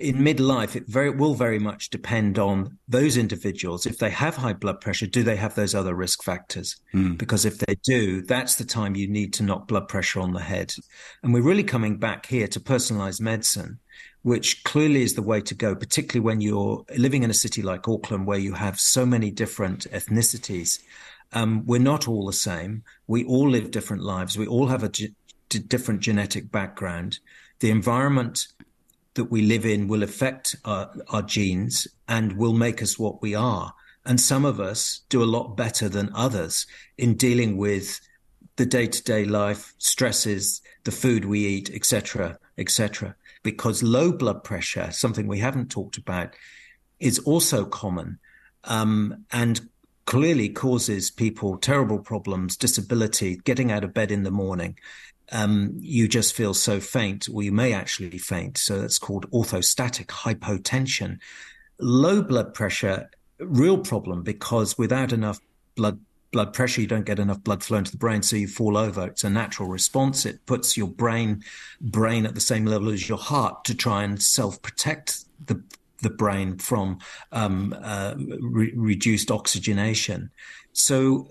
in 0.00 0.16
midlife, 0.16 0.76
it 0.76 0.86
very 0.86 1.10
will 1.10 1.34
very 1.34 1.58
much 1.58 1.90
depend 1.90 2.38
on 2.38 2.78
those 2.88 3.18
individuals. 3.18 3.84
If 3.84 3.98
they 3.98 4.08
have 4.08 4.34
high 4.34 4.54
blood 4.54 4.80
pressure, 4.80 5.06
do 5.06 5.22
they 5.22 5.36
have 5.36 5.54
those 5.54 5.74
other 5.74 5.94
risk 5.94 6.22
factors? 6.22 6.76
Mm. 6.94 7.18
Because 7.18 7.44
if 7.44 7.58
they 7.58 7.76
do, 7.84 8.22
that's 8.22 8.56
the 8.56 8.64
time 8.64 8.96
you 8.96 9.06
need 9.06 9.34
to 9.34 9.42
knock 9.42 9.68
blood 9.68 9.88
pressure 9.88 10.20
on 10.20 10.32
the 10.32 10.40
head. 10.40 10.72
And 11.22 11.34
we're 11.34 11.42
really 11.42 11.62
coming 11.62 11.98
back 11.98 12.24
here 12.26 12.48
to 12.48 12.60
personalized 12.60 13.20
medicine, 13.20 13.78
which 14.22 14.64
clearly 14.64 15.02
is 15.02 15.14
the 15.14 15.22
way 15.22 15.42
to 15.42 15.54
go, 15.54 15.74
particularly 15.74 16.24
when 16.24 16.40
you're 16.40 16.82
living 16.96 17.22
in 17.22 17.30
a 17.30 17.34
city 17.34 17.60
like 17.60 17.86
Auckland, 17.86 18.26
where 18.26 18.38
you 18.38 18.54
have 18.54 18.80
so 18.80 19.04
many 19.04 19.30
different 19.30 19.86
ethnicities. 19.90 20.80
Um, 21.32 21.66
we're 21.66 21.78
not 21.78 22.08
all 22.08 22.26
the 22.26 22.32
same. 22.32 22.84
We 23.06 23.24
all 23.24 23.50
live 23.50 23.70
different 23.70 24.02
lives. 24.02 24.38
We 24.38 24.46
all 24.46 24.68
have 24.68 24.82
a 24.82 24.88
g- 24.88 25.14
different 25.48 26.00
genetic 26.00 26.50
background. 26.50 27.18
The 27.60 27.70
environment 27.70 28.48
that 29.14 29.30
we 29.30 29.42
live 29.42 29.66
in 29.66 29.88
will 29.88 30.02
affect 30.02 30.56
our, 30.64 30.90
our 31.08 31.22
genes 31.22 31.86
and 32.08 32.36
will 32.36 32.52
make 32.52 32.82
us 32.82 32.98
what 32.98 33.20
we 33.22 33.34
are. 33.34 33.74
And 34.04 34.20
some 34.20 34.44
of 34.44 34.60
us 34.60 35.00
do 35.08 35.22
a 35.22 35.24
lot 35.24 35.56
better 35.56 35.88
than 35.88 36.10
others 36.14 36.66
in 36.96 37.14
dealing 37.14 37.56
with 37.56 38.00
the 38.56 38.66
day 38.66 38.86
to 38.86 39.02
day 39.02 39.24
life 39.24 39.74
stresses, 39.78 40.62
the 40.84 40.92
food 40.92 41.24
we 41.24 41.46
eat, 41.46 41.70
etc., 41.70 42.38
etc. 42.58 43.14
Because 43.42 43.82
low 43.82 44.12
blood 44.12 44.44
pressure, 44.44 44.90
something 44.90 45.26
we 45.26 45.38
haven't 45.38 45.70
talked 45.70 45.96
about, 45.96 46.34
is 46.98 47.18
also 47.20 47.64
common 47.64 48.18
um, 48.64 49.24
and 49.32 49.60
clearly 50.06 50.48
causes 50.48 51.10
people 51.10 51.56
terrible 51.56 51.98
problems, 51.98 52.56
disability, 52.56 53.36
getting 53.44 53.70
out 53.70 53.84
of 53.84 53.94
bed 53.94 54.10
in 54.10 54.22
the 54.22 54.30
morning 54.30 54.76
um, 55.32 55.72
you 55.76 56.08
just 56.08 56.34
feel 56.34 56.54
so 56.54 56.80
faint, 56.80 57.28
or 57.32 57.42
you 57.42 57.52
may 57.52 57.72
actually 57.72 58.18
faint. 58.18 58.58
So 58.58 58.80
that's 58.80 58.98
called 58.98 59.30
orthostatic 59.30 60.06
hypotension. 60.06 61.18
Low 61.78 62.22
blood 62.22 62.54
pressure, 62.54 63.10
real 63.38 63.78
problem 63.78 64.22
because 64.22 64.76
without 64.76 65.12
enough 65.12 65.40
blood 65.76 66.00
blood 66.32 66.52
pressure, 66.52 66.80
you 66.80 66.86
don't 66.86 67.06
get 67.06 67.18
enough 67.18 67.42
blood 67.42 67.62
flow 67.62 67.78
into 67.78 67.90
the 67.90 67.96
brain, 67.96 68.22
so 68.22 68.36
you 68.36 68.46
fall 68.46 68.76
over. 68.76 69.08
It's 69.08 69.24
a 69.24 69.30
natural 69.30 69.68
response. 69.68 70.24
It 70.24 70.46
puts 70.46 70.76
your 70.76 70.88
brain 70.88 71.42
brain 71.80 72.26
at 72.26 72.34
the 72.34 72.40
same 72.40 72.66
level 72.66 72.90
as 72.90 73.08
your 73.08 73.18
heart 73.18 73.64
to 73.64 73.74
try 73.74 74.04
and 74.04 74.22
self 74.22 74.60
protect 74.62 75.24
the 75.46 75.62
the 76.02 76.10
brain 76.10 76.58
from 76.58 76.98
um, 77.32 77.74
uh, 77.82 78.14
re- 78.16 78.72
reduced 78.74 79.30
oxygenation. 79.30 80.30
So, 80.72 81.28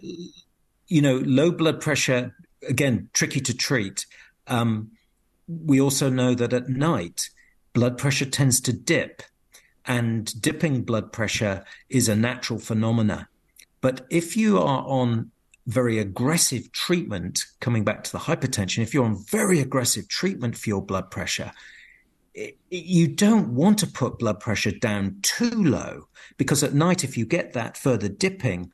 you 0.87 1.01
know, 1.01 1.17
low 1.17 1.51
blood 1.51 1.81
pressure 1.81 2.35
again, 2.67 3.09
tricky 3.13 3.39
to 3.41 3.55
treat. 3.55 4.05
Um, 4.47 4.91
we 5.47 5.79
also 5.81 6.09
know 6.09 6.35
that 6.35 6.53
at 6.53 6.69
night, 6.69 7.29
blood 7.73 7.97
pressure 7.97 8.25
tends 8.25 8.61
to 8.61 8.73
dip, 8.73 9.23
and 9.85 10.39
dipping 10.41 10.83
blood 10.83 11.11
pressure 11.11 11.63
is 11.89 12.07
a 12.07 12.15
natural 12.15 12.59
phenomena. 12.59 13.27
But 13.81 14.05
if 14.09 14.35
you 14.35 14.59
are 14.59 14.83
on 14.85 15.31
very 15.65 15.99
aggressive 15.99 16.71
treatment, 16.71 17.45
coming 17.59 17.83
back 17.83 18.03
to 18.03 18.11
the 18.11 18.17
hypertension, 18.17 18.83
if 18.83 18.93
you're 18.93 19.05
on 19.05 19.23
very 19.25 19.59
aggressive 19.59 20.07
treatment 20.07 20.57
for 20.57 20.69
your 20.69 20.81
blood 20.81 21.09
pressure, 21.09 21.51
you 22.69 23.07
don't 23.07 23.49
want 23.55 23.79
to 23.79 23.87
put 23.87 24.19
blood 24.19 24.39
pressure 24.39 24.71
down 24.71 25.17
too 25.21 25.49
low 25.49 26.07
because 26.37 26.63
at 26.63 26.73
night, 26.73 27.03
if 27.03 27.17
you 27.17 27.25
get 27.25 27.53
that 27.53 27.77
further 27.77 28.07
dipping, 28.07 28.71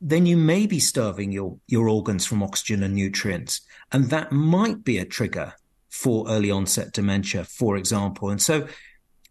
then 0.00 0.26
you 0.26 0.36
may 0.36 0.66
be 0.66 0.80
starving 0.80 1.30
your, 1.30 1.58
your 1.66 1.88
organs 1.88 2.26
from 2.26 2.42
oxygen 2.42 2.82
and 2.82 2.94
nutrients. 2.94 3.60
And 3.92 4.10
that 4.10 4.32
might 4.32 4.82
be 4.82 4.98
a 4.98 5.04
trigger 5.04 5.54
for 5.90 6.28
early 6.28 6.50
onset 6.50 6.92
dementia, 6.92 7.44
for 7.44 7.76
example. 7.76 8.30
And 8.30 8.40
so 8.40 8.66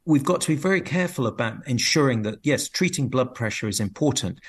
we've 0.05 0.23
got 0.23 0.41
to 0.41 0.47
be 0.47 0.55
very 0.55 0.81
careful 0.81 1.25
about 1.25 1.67
ensuring 1.67 2.21
that, 2.23 2.39
yes, 2.43 2.69
treating 2.69 3.09
blood 3.09 3.33
pressure 3.33 3.67
is 3.67 3.79
important 3.79 4.39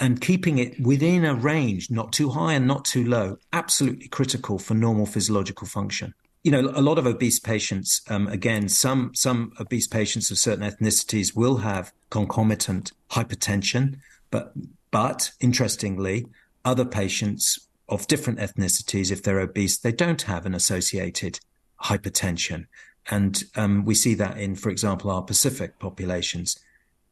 and 0.00 0.20
keeping 0.20 0.58
it 0.58 0.78
within 0.80 1.24
a 1.24 1.34
range, 1.34 1.90
not 1.90 2.12
too 2.12 2.30
high 2.30 2.54
and 2.54 2.66
not 2.66 2.84
too 2.84 3.04
low, 3.04 3.36
absolutely 3.52 4.08
critical 4.08 4.58
for 4.58 4.74
normal 4.74 5.06
physiological 5.06 5.66
function. 5.66 6.14
You 6.44 6.52
know, 6.52 6.72
a 6.74 6.80
lot 6.80 6.98
of 6.98 7.06
obese 7.06 7.40
patients, 7.40 8.02
um, 8.08 8.28
again, 8.28 8.68
some 8.68 9.10
some 9.14 9.52
obese 9.58 9.88
patients 9.88 10.30
of 10.30 10.38
certain 10.38 10.64
ethnicities 10.64 11.34
will 11.34 11.56
have 11.58 11.92
concomitant 12.10 12.92
hypertension, 13.10 13.98
but 14.30 14.52
but 14.96 15.30
interestingly, 15.40 16.24
other 16.64 16.86
patients 16.86 17.68
of 17.86 18.06
different 18.06 18.38
ethnicities, 18.38 19.12
if 19.12 19.22
they're 19.22 19.40
obese, 19.40 19.76
they 19.76 19.92
don't 19.92 20.22
have 20.22 20.46
an 20.46 20.54
associated 20.54 21.38
hypertension. 21.84 22.64
And 23.10 23.44
um, 23.56 23.84
we 23.84 23.94
see 23.94 24.14
that 24.14 24.38
in, 24.38 24.54
for 24.54 24.70
example, 24.70 25.10
our 25.10 25.20
Pacific 25.20 25.78
populations. 25.78 26.58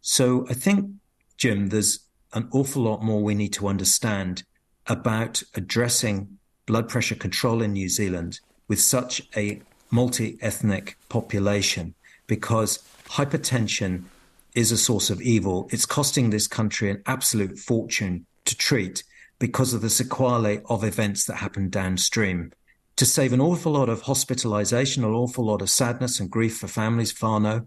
So 0.00 0.46
I 0.48 0.54
think, 0.54 0.92
Jim, 1.36 1.68
there's 1.68 1.98
an 2.32 2.48
awful 2.52 2.84
lot 2.84 3.02
more 3.02 3.22
we 3.22 3.34
need 3.34 3.52
to 3.52 3.68
understand 3.68 4.44
about 4.86 5.42
addressing 5.54 6.38
blood 6.64 6.88
pressure 6.88 7.16
control 7.16 7.60
in 7.60 7.74
New 7.74 7.90
Zealand 7.90 8.40
with 8.66 8.80
such 8.80 9.20
a 9.36 9.60
multi 9.90 10.38
ethnic 10.40 10.96
population 11.10 11.92
because 12.26 12.78
hypertension 13.08 14.04
is 14.54 14.70
a 14.70 14.76
source 14.76 15.10
of 15.10 15.20
evil. 15.20 15.68
It's 15.72 15.86
costing 15.86 16.30
this 16.30 16.46
country 16.46 16.90
an 16.90 17.02
absolute 17.06 17.58
fortune 17.58 18.26
to 18.44 18.56
treat 18.56 19.02
because 19.38 19.74
of 19.74 19.80
the 19.80 19.90
sequelae 19.90 20.62
of 20.66 20.84
events 20.84 21.24
that 21.26 21.36
happen 21.36 21.68
downstream. 21.68 22.52
To 22.96 23.04
save 23.04 23.32
an 23.32 23.40
awful 23.40 23.72
lot 23.72 23.88
of 23.88 24.02
hospitalization, 24.02 25.02
an 25.02 25.10
awful 25.10 25.44
lot 25.44 25.60
of 25.60 25.70
sadness 25.70 26.20
and 26.20 26.30
grief 26.30 26.58
for 26.58 26.68
families, 26.68 27.12
whānau, 27.12 27.66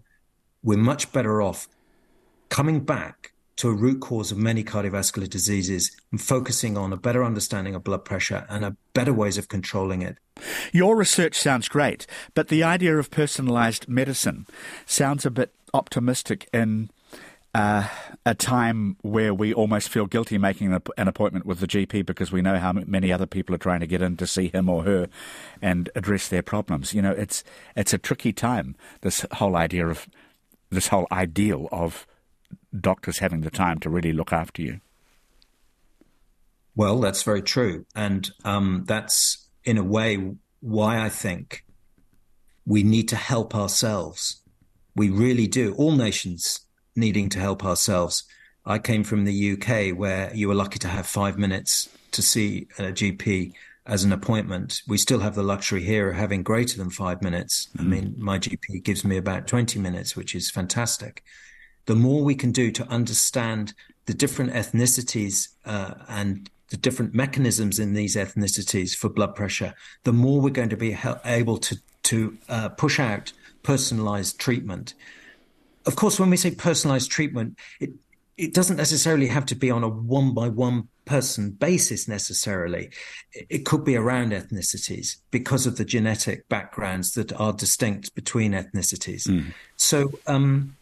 we're 0.62 0.78
much 0.78 1.12
better 1.12 1.42
off 1.42 1.68
coming 2.48 2.80
back 2.80 3.32
to 3.58 3.68
a 3.68 3.74
root 3.74 4.00
cause 4.00 4.32
of 4.32 4.38
many 4.38 4.64
cardiovascular 4.64 5.28
diseases 5.28 5.96
and 6.10 6.20
focusing 6.20 6.76
on 6.76 6.92
a 6.92 6.96
better 6.96 7.24
understanding 7.24 7.74
of 7.74 7.84
blood 7.84 8.04
pressure 8.04 8.46
and 8.48 8.64
a 8.64 8.76
better 8.94 9.12
ways 9.12 9.36
of 9.36 9.48
controlling 9.48 10.00
it. 10.00 10.16
Your 10.72 10.96
research 10.96 11.36
sounds 11.36 11.68
great, 11.68 12.06
but 12.34 12.48
the 12.48 12.62
idea 12.62 12.96
of 12.96 13.10
personalized 13.10 13.88
medicine 13.88 14.46
sounds 14.86 15.26
a 15.26 15.30
bit 15.30 15.52
optimistic 15.74 16.48
in 16.52 16.90
uh, 17.52 17.88
a 18.24 18.34
time 18.34 18.96
where 19.02 19.34
we 19.34 19.52
almost 19.52 19.88
feel 19.88 20.06
guilty 20.06 20.38
making 20.38 20.72
an 20.96 21.08
appointment 21.08 21.44
with 21.44 21.58
the 21.58 21.66
GP 21.66 22.06
because 22.06 22.30
we 22.30 22.42
know 22.42 22.58
how 22.58 22.72
many 22.72 23.12
other 23.12 23.26
people 23.26 23.54
are 23.54 23.58
trying 23.58 23.80
to 23.80 23.86
get 23.86 24.02
in 24.02 24.16
to 24.18 24.26
see 24.26 24.48
him 24.48 24.68
or 24.68 24.84
her 24.84 25.08
and 25.60 25.90
address 25.96 26.28
their 26.28 26.42
problems. 26.42 26.94
You 26.94 27.02
know, 27.02 27.10
it's 27.10 27.42
it's 27.74 27.92
a 27.92 27.98
tricky 27.98 28.32
time. 28.32 28.76
This 29.00 29.26
whole 29.32 29.56
idea 29.56 29.88
of 29.88 30.08
this 30.70 30.88
whole 30.88 31.08
ideal 31.10 31.68
of 31.72 32.06
doctors 32.78 33.18
having 33.18 33.42
the 33.42 33.50
time 33.50 33.78
to 33.80 33.90
really 33.90 34.12
look 34.12 34.32
after 34.32 34.62
you. 34.62 34.80
Well, 36.74 37.00
that's 37.00 37.22
very 37.22 37.42
true, 37.42 37.86
and 37.94 38.30
um, 38.44 38.84
that's 38.86 39.48
in 39.64 39.78
a 39.78 39.84
way 39.84 40.34
why 40.60 41.04
I 41.04 41.08
think 41.08 41.64
we 42.64 42.82
need 42.82 43.08
to 43.08 43.16
help 43.16 43.54
ourselves 43.54 44.42
we 44.98 45.08
really 45.10 45.46
do. 45.46 45.74
All 45.74 45.92
nations 45.92 46.60
needing 46.96 47.28
to 47.30 47.38
help 47.38 47.64
ourselves. 47.64 48.24
I 48.66 48.78
came 48.78 49.04
from 49.04 49.24
the 49.24 49.52
UK 49.52 49.96
where 49.96 50.34
you 50.34 50.48
were 50.48 50.54
lucky 50.54 50.78
to 50.80 50.88
have 50.88 51.06
five 51.06 51.38
minutes 51.38 51.88
to 52.10 52.20
see 52.20 52.66
a 52.78 52.92
GP 52.92 53.54
as 53.86 54.02
an 54.04 54.12
appointment. 54.12 54.82
We 54.88 54.98
still 54.98 55.20
have 55.20 55.36
the 55.36 55.42
luxury 55.42 55.84
here 55.84 56.10
of 56.10 56.16
having 56.16 56.42
greater 56.42 56.76
than 56.76 56.90
five 56.90 57.22
minutes. 57.22 57.68
Mm. 57.76 57.80
I 57.80 57.84
mean, 57.84 58.14
my 58.18 58.38
GP 58.38 58.82
gives 58.82 59.04
me 59.04 59.16
about 59.16 59.46
20 59.46 59.78
minutes, 59.78 60.16
which 60.16 60.34
is 60.34 60.50
fantastic. 60.50 61.22
The 61.88 61.96
more 61.96 62.22
we 62.22 62.34
can 62.34 62.52
do 62.52 62.70
to 62.72 62.86
understand 62.88 63.72
the 64.04 64.12
different 64.12 64.52
ethnicities 64.52 65.48
uh, 65.64 65.94
and 66.06 66.50
the 66.68 66.76
different 66.76 67.14
mechanisms 67.14 67.78
in 67.78 67.94
these 67.94 68.14
ethnicities 68.14 68.94
for 68.94 69.08
blood 69.08 69.34
pressure, 69.34 69.72
the 70.04 70.12
more 70.12 70.38
we're 70.38 70.50
going 70.50 70.68
to 70.68 70.76
be 70.76 70.98
able 71.24 71.56
to 71.56 71.78
to 72.02 72.36
uh, 72.50 72.68
push 72.68 73.00
out 73.00 73.32
personalized 73.62 74.38
treatment. 74.38 74.92
Of 75.86 75.96
course, 75.96 76.20
when 76.20 76.28
we 76.28 76.36
say 76.36 76.50
personalized 76.50 77.10
treatment, 77.10 77.58
it 77.80 77.92
it 78.36 78.52
doesn't 78.52 78.76
necessarily 78.76 79.28
have 79.28 79.46
to 79.46 79.54
be 79.54 79.70
on 79.70 79.82
a 79.82 79.88
one 79.88 80.34
by 80.34 80.50
one 80.50 80.88
person 81.06 81.52
basis 81.52 82.06
necessarily. 82.06 82.90
It 83.32 83.64
could 83.64 83.82
be 83.82 83.96
around 83.96 84.32
ethnicities 84.32 85.16
because 85.30 85.66
of 85.66 85.78
the 85.78 85.86
genetic 85.86 86.50
backgrounds 86.50 87.12
that 87.14 87.32
are 87.32 87.54
distinct 87.54 88.14
between 88.14 88.52
ethnicities. 88.52 89.26
Mm. 89.26 89.54
So, 89.76 90.12
um, 90.26 90.76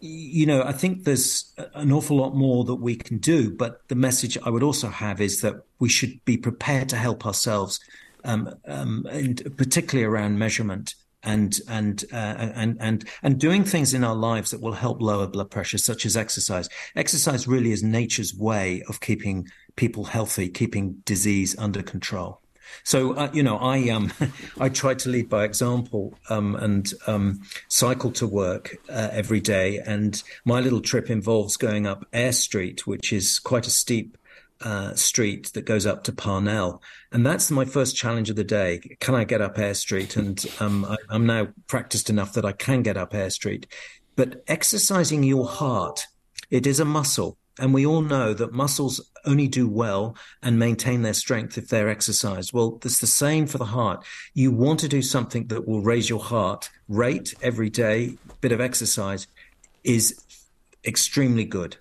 you 0.00 0.46
know, 0.46 0.62
I 0.62 0.72
think 0.72 1.04
there's 1.04 1.52
an 1.74 1.92
awful 1.92 2.16
lot 2.16 2.34
more 2.34 2.64
that 2.64 2.76
we 2.76 2.96
can 2.96 3.18
do. 3.18 3.50
But 3.50 3.86
the 3.88 3.94
message 3.94 4.38
I 4.44 4.50
would 4.50 4.62
also 4.62 4.88
have 4.88 5.20
is 5.20 5.40
that 5.40 5.62
we 5.78 5.88
should 5.88 6.24
be 6.24 6.36
prepared 6.36 6.88
to 6.90 6.96
help 6.96 7.26
ourselves, 7.26 7.80
um, 8.24 8.54
um, 8.66 9.06
and 9.10 9.56
particularly 9.56 10.04
around 10.04 10.38
measurement 10.38 10.94
and 11.22 11.60
and 11.68 12.04
uh, 12.12 12.16
and 12.16 12.76
and 12.80 13.08
and 13.22 13.38
doing 13.38 13.64
things 13.64 13.92
in 13.92 14.04
our 14.04 14.14
lives 14.14 14.50
that 14.50 14.60
will 14.60 14.72
help 14.72 15.00
lower 15.00 15.26
blood 15.26 15.50
pressure, 15.50 15.78
such 15.78 16.06
as 16.06 16.16
exercise. 16.16 16.68
Exercise 16.96 17.46
really 17.46 17.72
is 17.72 17.82
nature's 17.82 18.34
way 18.34 18.82
of 18.88 19.00
keeping 19.00 19.48
people 19.76 20.04
healthy, 20.04 20.48
keeping 20.48 20.94
disease 21.04 21.56
under 21.58 21.82
control. 21.82 22.40
So 22.84 23.14
uh, 23.14 23.30
you 23.32 23.42
know, 23.42 23.58
I 23.58 23.88
um, 23.90 24.12
I 24.60 24.68
try 24.68 24.94
to 24.94 25.08
lead 25.08 25.28
by 25.28 25.44
example 25.44 26.14
um, 26.28 26.54
and 26.56 26.92
um, 27.06 27.42
cycle 27.68 28.10
to 28.12 28.26
work 28.26 28.76
uh, 28.88 29.08
every 29.12 29.40
day. 29.40 29.78
And 29.78 30.22
my 30.44 30.60
little 30.60 30.80
trip 30.80 31.10
involves 31.10 31.56
going 31.56 31.86
up 31.86 32.06
Ayr 32.12 32.32
Street, 32.32 32.86
which 32.86 33.12
is 33.12 33.38
quite 33.38 33.66
a 33.66 33.70
steep 33.70 34.16
uh, 34.62 34.94
street 34.94 35.52
that 35.54 35.64
goes 35.64 35.86
up 35.86 36.04
to 36.04 36.12
Parnell, 36.12 36.82
and 37.12 37.24
that's 37.24 37.50
my 37.50 37.64
first 37.64 37.96
challenge 37.96 38.28
of 38.28 38.36
the 38.36 38.44
day. 38.44 38.96
Can 39.00 39.14
I 39.14 39.24
get 39.24 39.40
up 39.40 39.58
Ayr 39.58 39.74
Street? 39.74 40.16
And 40.16 40.44
um, 40.60 40.84
I, 40.84 40.96
I'm 41.08 41.26
now 41.26 41.48
practiced 41.66 42.10
enough 42.10 42.34
that 42.34 42.44
I 42.44 42.52
can 42.52 42.82
get 42.82 42.96
up 42.96 43.14
Ayr 43.14 43.30
Street. 43.30 43.66
But 44.16 44.42
exercising 44.48 45.22
your 45.22 45.46
heart, 45.46 46.06
it 46.50 46.66
is 46.66 46.80
a 46.80 46.84
muscle. 46.84 47.38
And 47.60 47.74
we 47.74 47.86
all 47.86 48.02
know 48.02 48.32
that 48.34 48.52
muscles 48.52 49.00
only 49.24 49.46
do 49.46 49.68
well 49.68 50.16
and 50.42 50.58
maintain 50.58 51.02
their 51.02 51.14
strength 51.14 51.58
if 51.58 51.68
they're 51.68 51.90
exercised. 51.90 52.52
Well, 52.52 52.80
it's 52.84 53.00
the 53.00 53.06
same 53.06 53.46
for 53.46 53.58
the 53.58 53.66
heart. 53.66 54.04
You 54.34 54.50
want 54.50 54.80
to 54.80 54.88
do 54.88 55.02
something 55.02 55.48
that 55.48 55.68
will 55.68 55.82
raise 55.82 56.08
your 56.08 56.20
heart 56.20 56.70
rate 56.88 57.34
every 57.42 57.70
day, 57.70 58.16
bit 58.40 58.52
of 58.52 58.60
exercise 58.60 59.26
is 59.84 60.20
extremely 60.84 61.44
good. 61.44 61.76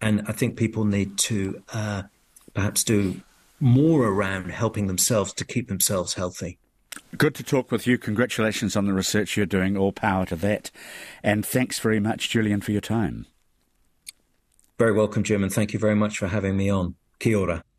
And 0.00 0.22
I 0.28 0.32
think 0.32 0.56
people 0.56 0.84
need 0.84 1.16
to 1.18 1.62
uh, 1.72 2.02
perhaps 2.52 2.84
do 2.84 3.22
more 3.60 4.06
around 4.06 4.50
helping 4.50 4.86
themselves 4.86 5.32
to 5.34 5.44
keep 5.44 5.68
themselves 5.68 6.14
healthy. 6.14 6.58
Good 7.16 7.34
to 7.36 7.42
talk 7.42 7.72
with 7.72 7.86
you. 7.86 7.96
Congratulations 7.98 8.76
on 8.76 8.86
the 8.86 8.92
research 8.92 9.36
you're 9.36 9.46
doing. 9.46 9.76
All 9.76 9.92
power 9.92 10.26
to 10.26 10.36
that. 10.36 10.70
And 11.22 11.44
thanks 11.44 11.78
very 11.78 12.00
much, 12.00 12.30
Julian, 12.30 12.60
for 12.60 12.72
your 12.72 12.80
time. 12.80 13.26
Very 14.78 14.92
welcome, 14.92 15.22
Jim, 15.22 15.44
and 15.44 15.52
thank 15.52 15.72
you 15.72 15.78
very 15.78 15.94
much 15.94 16.18
for 16.18 16.26
having 16.26 16.56
me 16.56 16.68
on. 16.68 16.96
Kia 17.20 17.38
ora. 17.38 17.64